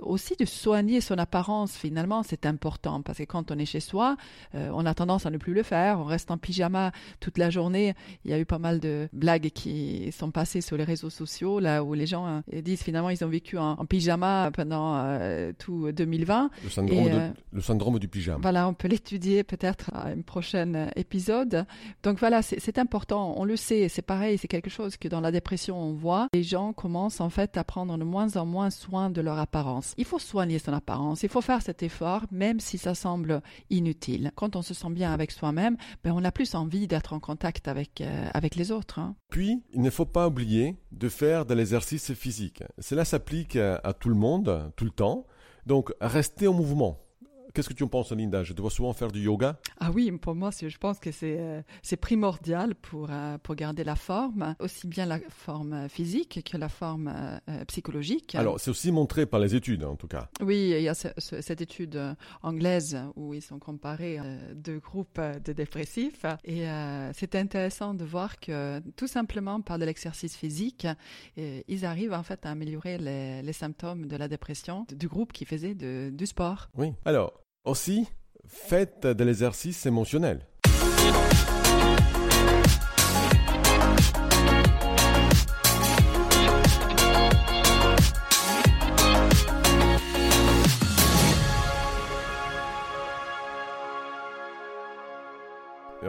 aussi 0.00 0.34
de 0.36 0.44
soigner 0.44 1.00
son 1.00 1.18
apparence, 1.18 1.76
finalement, 1.76 2.22
c'est 2.22 2.46
important 2.46 3.02
parce 3.02 3.18
que 3.18 3.24
quand 3.24 3.50
on 3.50 3.58
est 3.58 3.66
chez 3.66 3.80
soi, 3.80 4.16
euh, 4.54 4.70
on 4.72 4.86
a 4.86 4.94
tendance 4.94 5.26
à 5.26 5.30
ne 5.30 5.38
plus 5.38 5.54
le 5.54 5.62
faire. 5.62 6.00
On 6.00 6.04
reste 6.04 6.30
en 6.30 6.38
pyjama 6.38 6.92
toute 7.20 7.38
la 7.38 7.50
journée. 7.50 7.94
Il 8.24 8.30
y 8.30 8.34
a 8.34 8.38
eu 8.38 8.44
pas 8.44 8.58
mal 8.58 8.80
de 8.80 9.08
blagues 9.12 9.50
qui 9.50 10.10
sont 10.12 10.30
passées 10.30 10.60
sur 10.60 10.76
les 10.76 10.84
réseaux 10.84 11.10
sociaux, 11.10 11.60
là 11.60 11.84
où 11.84 11.94
les 11.94 12.06
gens 12.06 12.26
hein, 12.26 12.42
disent 12.52 12.82
finalement 12.82 13.10
ils 13.10 13.24
ont 13.24 13.28
vécu 13.28 13.58
en, 13.58 13.76
pyjama 13.86 14.50
pendant 14.52 14.96
euh, 14.96 15.52
tout 15.58 15.90
2020. 15.92 16.50
Le 16.64 16.70
syndrome, 16.70 17.06
euh, 17.10 17.30
le 17.52 17.60
syndrome 17.60 17.98
du 17.98 18.08
pyjama. 18.08 18.38
Voilà, 18.42 18.68
on 18.68 18.74
peut 18.74 18.88
l'étudier 18.88 19.44
peut-être 19.44 19.90
à 19.94 20.08
un 20.08 20.20
prochain 20.20 20.88
épisode. 20.96 21.66
Donc 22.02 22.18
voilà, 22.18 22.42
c'est 22.42 22.78
important. 22.78 23.34
On 23.36 23.44
le 23.44 23.56
sait, 23.56 23.88
c'est 23.88 24.02
pareil, 24.02 24.38
c'est 24.38 24.48
quelque 24.48 24.70
chose 24.70 24.96
que 24.96 25.08
dans 25.08 25.20
la 25.20 25.30
dépression 25.30 25.78
on 25.80 25.92
voit. 25.92 26.28
Les 26.32 26.42
gens 26.42 26.72
commencent 26.72 27.20
en 27.20 27.30
fait 27.30 27.56
à 27.56 27.64
prendre 27.64 27.96
de 27.96 28.04
moins 28.04 28.36
en 28.36 28.46
moins 28.46 28.70
soin 28.70 29.10
de 29.10 29.20
leur 29.20 29.38
apparence. 29.38 29.67
Il 29.96 30.04
faut 30.04 30.18
soigner 30.18 30.58
son 30.58 30.72
apparence, 30.72 31.22
il 31.22 31.28
faut 31.28 31.40
faire 31.40 31.62
cet 31.62 31.82
effort, 31.82 32.24
même 32.30 32.60
si 32.60 32.78
ça 32.78 32.94
semble 32.94 33.42
inutile. 33.70 34.30
Quand 34.34 34.56
on 34.56 34.62
se 34.62 34.74
sent 34.74 34.90
bien 34.90 35.12
avec 35.12 35.30
soi-même, 35.30 35.76
ben 36.04 36.12
on 36.12 36.24
a 36.24 36.32
plus 36.32 36.54
envie 36.54 36.86
d'être 36.86 37.12
en 37.12 37.20
contact 37.20 37.68
avec, 37.68 38.00
euh, 38.00 38.28
avec 38.34 38.54
les 38.56 38.72
autres. 38.72 38.98
Hein. 38.98 39.14
Puis, 39.30 39.62
il 39.72 39.82
ne 39.82 39.90
faut 39.90 40.06
pas 40.06 40.28
oublier 40.28 40.76
de 40.92 41.08
faire 41.08 41.46
de 41.46 41.54
l'exercice 41.54 42.12
physique. 42.12 42.62
Cela 42.78 43.04
s'applique 43.04 43.56
à 43.56 43.92
tout 43.92 44.08
le 44.08 44.14
monde, 44.14 44.72
tout 44.76 44.84
le 44.84 44.90
temps. 44.90 45.26
Donc, 45.66 45.92
restez 46.00 46.48
en 46.48 46.54
mouvement. 46.54 46.98
Qu'est-ce 47.58 47.70
que 47.70 47.74
tu 47.74 47.82
en 47.82 47.88
penses, 47.88 48.12
Linda? 48.12 48.44
Je 48.44 48.52
dois 48.52 48.70
souvent 48.70 48.92
faire 48.92 49.10
du 49.10 49.20
yoga 49.20 49.58
Ah 49.80 49.90
oui, 49.90 50.12
pour 50.12 50.36
moi, 50.36 50.50
je 50.52 50.78
pense 50.78 51.00
que 51.00 51.10
c'est 51.10 51.40
euh, 51.40 51.60
primordial 52.00 52.76
pour, 52.76 53.08
euh, 53.10 53.36
pour 53.38 53.56
garder 53.56 53.82
la 53.82 53.96
forme, 53.96 54.54
aussi 54.60 54.86
bien 54.86 55.06
la 55.06 55.18
forme 55.28 55.88
physique 55.88 56.48
que 56.48 56.56
la 56.56 56.68
forme 56.68 57.12
euh, 57.48 57.64
psychologique. 57.64 58.36
Alors, 58.36 58.60
c'est 58.60 58.70
aussi 58.70 58.92
montré 58.92 59.26
par 59.26 59.40
les 59.40 59.56
études, 59.56 59.82
en 59.82 59.96
tout 59.96 60.06
cas. 60.06 60.28
Oui, 60.40 60.72
il 60.76 60.82
y 60.82 60.88
a 60.88 60.94
cette 60.94 61.60
étude 61.60 62.00
anglaise 62.44 62.96
où 63.16 63.34
ils 63.34 63.42
sont 63.42 63.58
comparés 63.58 64.20
deux 64.54 64.78
groupes 64.78 65.20
de 65.44 65.52
dépressifs. 65.52 66.26
Et 66.44 66.64
c'est 67.12 67.34
intéressant 67.34 67.92
de 67.92 68.04
voir 68.04 68.38
que 68.38 68.78
tout 68.94 69.08
simplement 69.08 69.60
par 69.62 69.80
de 69.80 69.84
l'exercice 69.84 70.36
physique, 70.36 70.86
ils 71.36 71.84
arrivent 71.84 72.12
en 72.12 72.22
fait 72.22 72.46
à 72.46 72.50
améliorer 72.50 72.98
les, 72.98 73.42
les 73.42 73.52
symptômes 73.52 74.06
de 74.06 74.16
la 74.16 74.28
dépression 74.28 74.86
du 74.92 75.08
groupe 75.08 75.32
qui 75.32 75.44
faisait 75.44 75.74
de, 75.74 76.10
du 76.12 76.26
sport. 76.26 76.68
Oui. 76.76 76.92
Alors, 77.04 77.32
aussi, 77.64 78.08
faites 78.46 79.06
de 79.06 79.24
l'exercice 79.24 79.86
émotionnel. 79.86 80.46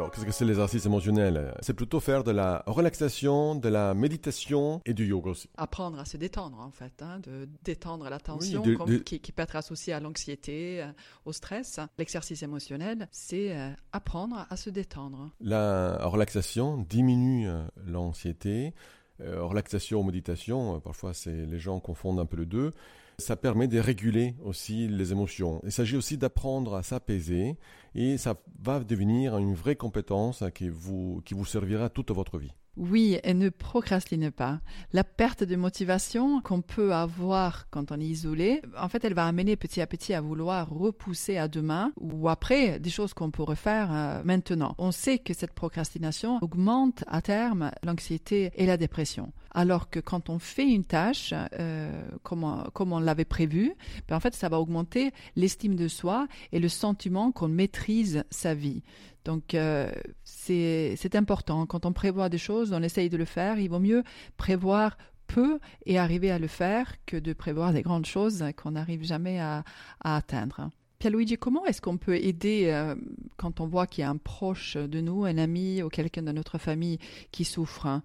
Qu'est-ce 0.09 0.25
que 0.25 0.31
c'est 0.31 0.45
l'exercice 0.45 0.85
émotionnel 0.85 1.53
C'est 1.61 1.73
plutôt 1.73 1.99
faire 1.99 2.23
de 2.23 2.31
la 2.31 2.63
relaxation, 2.65 3.55
de 3.55 3.69
la 3.69 3.93
méditation 3.93 4.81
et 4.85 4.93
du 4.93 5.05
yoga 5.05 5.31
aussi. 5.31 5.49
Apprendre 5.57 5.99
à 5.99 6.05
se 6.05 6.17
détendre, 6.17 6.59
en 6.59 6.71
fait, 6.71 7.01
hein, 7.01 7.19
de 7.19 7.47
détendre 7.63 8.09
la 8.09 8.19
tension 8.19 8.61
Qui, 9.05 9.19
peut 9.19 9.43
être 9.43 9.55
associée 9.55 9.93
à 9.93 9.99
l'anxiété, 9.99 10.81
euh, 10.81 10.91
au 11.25 11.33
stress. 11.33 11.79
L'exercice 11.97 12.43
émotionnel, 12.43 13.07
c'est 13.11 13.55
euh, 13.55 13.71
apprendre 13.91 14.45
à 14.49 14.57
se 14.57 14.69
détendre. 14.69 15.31
La 15.39 16.05
relaxation 16.05 16.77
diminue 16.77 17.49
euh, 17.49 17.63
l'anxiété. 17.85 18.73
relaxation, 19.19 20.03
méditation, 20.03 20.79
parfois 20.79 21.13
c'est 21.13 21.45
les 21.45 21.59
gens 21.59 21.79
confondent 21.79 22.19
un 22.19 22.25
peu 22.25 22.37
les 22.37 22.45
deux. 22.45 22.71
Ça 23.19 23.35
permet 23.35 23.67
de 23.67 23.79
réguler 23.79 24.35
aussi 24.43 24.87
les 24.87 25.11
émotions. 25.11 25.61
Il 25.63 25.71
s'agit 25.71 25.95
aussi 25.95 26.17
d'apprendre 26.17 26.75
à 26.75 26.83
s'apaiser 26.83 27.57
et 27.95 28.17
ça 28.17 28.35
va 28.61 28.79
devenir 28.79 29.37
une 29.37 29.53
vraie 29.53 29.75
compétence 29.75 30.43
qui 30.55 30.69
vous, 30.69 31.21
qui 31.25 31.33
vous 31.33 31.45
servira 31.45 31.89
toute 31.89 32.11
votre 32.11 32.37
vie. 32.37 32.53
Oui, 32.79 33.19
et 33.23 33.33
ne 33.33 33.49
procrastine 33.49 34.31
pas. 34.31 34.61
La 34.93 35.03
perte 35.03 35.43
de 35.43 35.57
motivation 35.57 36.39
qu'on 36.39 36.61
peut 36.61 36.93
avoir 36.93 37.69
quand 37.69 37.91
on 37.91 37.99
est 37.99 38.05
isolé, 38.05 38.61
en 38.77 38.87
fait, 38.87 39.03
elle 39.03 39.13
va 39.13 39.27
amener 39.27 39.57
petit 39.57 39.81
à 39.81 39.87
petit 39.87 40.13
à 40.13 40.21
vouloir 40.21 40.69
repousser 40.69 41.35
à 41.35 41.49
demain 41.49 41.91
ou 41.99 42.29
après 42.29 42.79
des 42.79 42.89
choses 42.89 43.13
qu'on 43.13 43.31
pourrait 43.31 43.57
faire 43.57 43.89
euh, 43.91 44.21
maintenant. 44.23 44.75
On 44.77 44.91
sait 44.91 45.19
que 45.19 45.33
cette 45.33 45.51
procrastination 45.51 46.39
augmente 46.41 47.03
à 47.07 47.21
terme 47.21 47.71
l'anxiété 47.83 48.51
et 48.55 48.65
la 48.65 48.77
dépression. 48.77 49.33
Alors 49.51 49.89
que 49.89 49.99
quand 49.99 50.29
on 50.29 50.39
fait 50.39 50.67
une 50.67 50.83
tâche 50.83 51.33
euh, 51.59 52.01
comme, 52.23 52.43
on, 52.43 52.63
comme, 52.73 52.93
on, 52.93 52.99
l'avait 52.99 53.25
prévu, 53.25 53.73
ben 54.07 54.15
en 54.15 54.19
fait, 54.19 54.35
ça 54.35 54.49
va 54.49 54.59
augmenter 54.59 55.11
l'estime 55.35 55.75
de 55.75 55.87
soi 55.87 56.27
et 56.51 56.59
le 56.59 56.69
sentiment 56.69 57.31
qu'on 57.31 57.47
maîtrise 57.47 58.23
sa 58.29 58.53
vie. 58.53 58.83
Donc 59.25 59.53
euh, 59.53 59.91
c'est 60.23 61.15
important. 61.15 61.65
Quand 61.65 61.85
on 61.85 61.93
prévoit 61.93 62.29
des 62.29 62.37
choses, 62.37 62.73
on 62.73 62.81
essaye 62.81 63.09
de 63.09 63.17
le 63.17 63.25
faire. 63.25 63.59
Il 63.59 63.69
vaut 63.69 63.79
mieux 63.79 64.03
prévoir 64.37 64.97
peu 65.27 65.59
et 65.85 65.99
arriver 65.99 66.31
à 66.31 66.39
le 66.39 66.47
faire 66.47 66.93
que 67.05 67.17
de 67.17 67.33
prévoir 67.33 67.73
des 67.73 67.81
grandes 67.81 68.05
choses 68.05 68.43
qu'on 68.57 68.71
n'arrive 68.71 69.03
jamais 69.03 69.39
à, 69.39 69.63
à 70.03 70.15
atteindre. 70.15 70.71
Pierluigi, 70.99 71.37
comment 71.37 71.65
est-ce 71.65 71.79
qu'on 71.79 71.97
peut 71.97 72.17
aider 72.17 72.65
euh, 72.65 72.93
quand 73.37 73.61
on 73.61 73.67
voit 73.67 73.87
qu'il 73.87 74.01
y 74.01 74.05
a 74.05 74.09
un 74.09 74.17
proche 74.17 74.75
de 74.75 74.99
nous, 74.99 75.23
un 75.23 75.37
ami 75.37 75.81
ou 75.81 75.87
quelqu'un 75.87 76.23
de 76.23 76.33
notre 76.33 76.57
famille 76.57 76.99
qui 77.31 77.45
souffre 77.45 78.01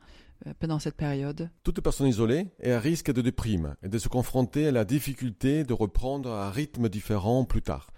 pendant 0.58 0.78
cette 0.78 0.96
période. 0.96 1.50
Toute 1.62 1.80
personne 1.80 2.06
isolée 2.06 2.46
est 2.60 2.72
à 2.72 2.80
risque 2.80 3.12
de 3.12 3.22
déprime 3.22 3.74
et 3.82 3.88
de 3.88 3.98
se 3.98 4.08
confronter 4.08 4.66
à 4.66 4.72
la 4.72 4.84
difficulté 4.84 5.64
de 5.64 5.72
reprendre 5.72 6.30
un 6.30 6.50
rythme 6.50 6.88
différent 6.88 7.44
plus 7.44 7.62
tard. 7.62 7.88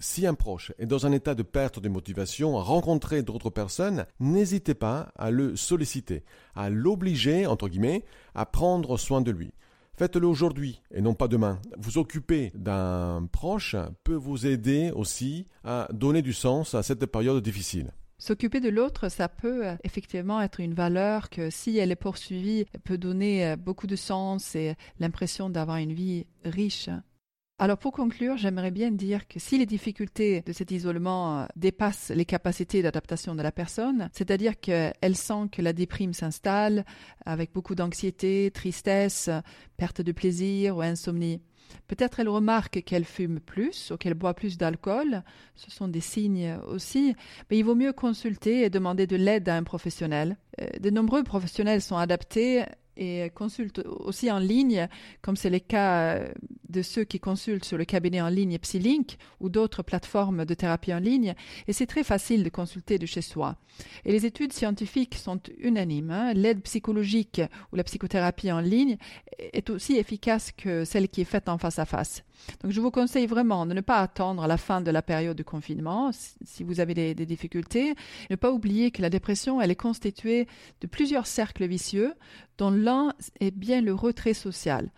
Si 0.00 0.26
un 0.26 0.34
proche 0.34 0.72
est 0.78 0.86
dans 0.86 1.06
un 1.06 1.12
état 1.12 1.34
de 1.34 1.42
perte 1.42 1.80
de 1.80 1.88
motivation 1.88 2.58
à 2.58 2.62
rencontrer 2.62 3.22
d'autres 3.22 3.50
personnes, 3.50 4.06
n'hésitez 4.20 4.74
pas 4.74 5.12
à 5.16 5.30
le 5.30 5.56
solliciter, 5.56 6.24
à 6.54 6.70
l'obliger, 6.70 7.46
entre 7.46 7.68
guillemets, 7.68 8.04
à 8.34 8.46
prendre 8.46 8.96
soin 8.96 9.20
de 9.20 9.32
lui. 9.32 9.52
Faites-le 9.96 10.28
aujourd'hui 10.28 10.80
et 10.92 11.00
non 11.00 11.14
pas 11.14 11.26
demain. 11.26 11.58
Vous 11.76 11.98
occuper 11.98 12.52
d'un 12.54 13.26
proche 13.32 13.74
peut 14.04 14.14
vous 14.14 14.46
aider 14.46 14.92
aussi 14.94 15.46
à 15.64 15.88
donner 15.92 16.22
du 16.22 16.32
sens 16.32 16.76
à 16.76 16.84
cette 16.84 17.04
période 17.06 17.42
difficile. 17.42 17.90
S'occuper 18.20 18.58
de 18.58 18.68
l'autre, 18.68 19.08
ça 19.08 19.28
peut 19.28 19.68
euh, 19.68 19.76
effectivement 19.84 20.40
être 20.42 20.58
une 20.58 20.74
valeur 20.74 21.30
que 21.30 21.50
si 21.50 21.78
elle 21.78 21.92
est 21.92 21.96
poursuivie, 21.96 22.64
peut 22.82 22.98
donner 22.98 23.46
euh, 23.46 23.56
beaucoup 23.56 23.86
de 23.86 23.94
sens 23.94 24.56
et 24.56 24.74
l'impression 24.98 25.50
d'avoir 25.50 25.76
une 25.76 25.92
vie 25.92 26.26
riche. 26.44 26.90
Alors 27.60 27.78
pour 27.78 27.92
conclure, 27.92 28.36
j'aimerais 28.36 28.72
bien 28.72 28.90
dire 28.90 29.28
que 29.28 29.38
si 29.38 29.56
les 29.56 29.66
difficultés 29.66 30.42
de 30.42 30.52
cet 30.52 30.72
isolement 30.72 31.40
euh, 31.40 31.46
dépassent 31.54 32.10
les 32.10 32.24
capacités 32.24 32.82
d'adaptation 32.82 33.36
de 33.36 33.42
la 33.42 33.52
personne, 33.52 34.10
c'est-à-dire 34.12 34.58
qu'elle 34.58 35.16
sent 35.16 35.48
que 35.52 35.62
la 35.62 35.72
déprime 35.72 36.12
s'installe 36.12 36.84
avec 37.24 37.52
beaucoup 37.52 37.76
d'anxiété, 37.76 38.50
tristesse, 38.52 39.30
perte 39.76 40.00
de 40.00 40.10
plaisir 40.10 40.76
ou 40.76 40.82
insomnie, 40.82 41.40
Peut-être 41.86 42.20
elle 42.20 42.28
remarque 42.28 42.82
qu'elle 42.82 43.04
fume 43.04 43.40
plus 43.40 43.90
ou 43.90 43.96
qu'elle 43.96 44.14
boit 44.14 44.34
plus 44.34 44.58
d'alcool, 44.58 45.22
ce 45.54 45.70
sont 45.70 45.88
des 45.88 46.00
signes 46.00 46.56
aussi, 46.66 47.14
mais 47.50 47.58
il 47.58 47.64
vaut 47.64 47.74
mieux 47.74 47.92
consulter 47.92 48.62
et 48.62 48.70
demander 48.70 49.06
de 49.06 49.16
l'aide 49.16 49.48
à 49.48 49.56
un 49.56 49.62
professionnel. 49.62 50.36
Euh, 50.60 50.66
de 50.80 50.90
nombreux 50.90 51.22
professionnels 51.22 51.82
sont 51.82 51.96
adaptés 51.96 52.64
et 52.98 53.30
consultent 53.34 53.80
aussi 53.86 54.30
en 54.30 54.38
ligne, 54.38 54.88
comme 55.22 55.36
c'est 55.36 55.50
le 55.50 55.60
cas 55.60 56.16
euh, 56.16 56.28
de 56.68 56.82
ceux 56.82 57.04
qui 57.04 57.20
consultent 57.20 57.64
sur 57.64 57.78
le 57.78 57.84
cabinet 57.84 58.20
en 58.20 58.28
ligne 58.28 58.58
Psylink 58.58 59.16
ou 59.40 59.48
d'autres 59.48 59.82
plateformes 59.82 60.44
de 60.44 60.54
thérapie 60.54 60.92
en 60.92 60.98
ligne. 60.98 61.34
Et 61.68 61.72
c'est 61.72 61.86
très 61.86 62.04
facile 62.04 62.42
de 62.42 62.50
consulter 62.50 62.98
de 62.98 63.06
chez 63.06 63.22
soi. 63.22 63.56
Et 64.04 64.12
les 64.12 64.26
études 64.26 64.52
scientifiques 64.52 65.14
sont 65.14 65.40
unanimes. 65.58 66.10
Hein. 66.10 66.34
L'aide 66.34 66.60
psychologique 66.62 67.40
ou 67.72 67.76
la 67.76 67.84
psychothérapie 67.84 68.52
en 68.52 68.60
ligne 68.60 68.96
est 69.38 69.70
aussi 69.70 69.96
efficace 69.96 70.52
que 70.52 70.84
celle 70.84 71.08
qui 71.08 71.20
est 71.22 71.24
faite 71.24 71.48
en 71.48 71.58
face 71.58 71.78
à 71.78 71.84
face. 71.84 72.24
Donc 72.62 72.72
je 72.72 72.80
vous 72.80 72.90
conseille 72.90 73.26
vraiment 73.26 73.66
de 73.66 73.74
ne 73.74 73.80
pas 73.80 74.00
attendre 74.00 74.46
la 74.46 74.56
fin 74.56 74.80
de 74.80 74.90
la 74.90 75.02
période 75.02 75.36
de 75.36 75.42
confinement 75.42 76.10
si 76.12 76.64
vous 76.64 76.80
avez 76.80 76.94
des, 76.94 77.26
difficultés. 77.26 77.94
Ne 78.30 78.36
pas 78.36 78.52
oublier 78.52 78.90
que 78.90 79.02
la 79.02 79.10
dépression, 79.10 79.60
elle 79.60 79.70
est 79.70 79.76
constituée 79.76 80.46
de 80.80 80.86
plusieurs 80.86 81.26
cercles 81.26 81.66
vicieux 81.66 82.14
dont 82.56 82.70
l'un 82.70 83.12
est 83.40 83.50
bien 83.50 83.80
le 83.80 83.94
retrait 83.94 84.34
social. 84.34 84.90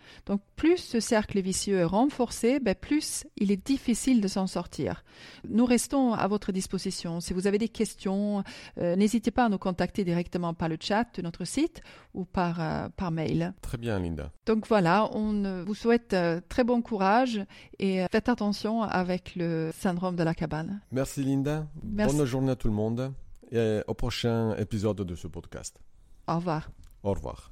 Plus 0.61 0.77
ce 0.77 0.99
cercle 0.99 1.41
vicieux 1.41 1.77
est 1.79 1.83
renforcé, 1.83 2.59
ben, 2.59 2.75
plus 2.75 3.25
il 3.35 3.51
est 3.51 3.65
difficile 3.65 4.21
de 4.21 4.27
s'en 4.27 4.45
sortir. 4.45 5.03
Nous 5.49 5.65
restons 5.65 6.13
à 6.13 6.27
votre 6.27 6.51
disposition. 6.51 7.19
Si 7.19 7.33
vous 7.33 7.47
avez 7.47 7.57
des 7.57 7.67
questions, 7.67 8.43
euh, 8.77 8.95
n'hésitez 8.95 9.31
pas 9.31 9.45
à 9.45 9.49
nous 9.49 9.57
contacter 9.57 10.03
directement 10.03 10.53
par 10.53 10.69
le 10.69 10.77
chat 10.79 11.07
de 11.15 11.23
notre 11.23 11.45
site 11.45 11.81
ou 12.13 12.25
par, 12.25 12.61
euh, 12.61 12.89
par 12.95 13.09
mail. 13.09 13.55
Très 13.63 13.79
bien, 13.79 13.97
Linda. 13.97 14.31
Donc 14.45 14.67
voilà, 14.67 15.09
on 15.13 15.43
euh, 15.45 15.63
vous 15.63 15.73
souhaite 15.73 16.15
très 16.47 16.63
bon 16.63 16.83
courage 16.83 17.43
et 17.79 18.05
faites 18.11 18.29
attention 18.29 18.83
avec 18.83 19.35
le 19.35 19.71
syndrome 19.73 20.15
de 20.15 20.21
la 20.21 20.35
cabane. 20.35 20.81
Merci, 20.91 21.23
Linda. 21.23 21.65
Bonne 21.81 22.23
journée 22.25 22.51
à 22.51 22.55
tout 22.55 22.67
le 22.67 22.75
monde 22.75 23.11
et 23.51 23.79
au 23.87 23.95
prochain 23.95 24.55
épisode 24.57 25.01
de 25.01 25.15
ce 25.15 25.25
podcast. 25.25 25.79
Au 26.27 26.35
revoir. 26.35 26.69
Au 27.01 27.13
revoir. 27.13 27.51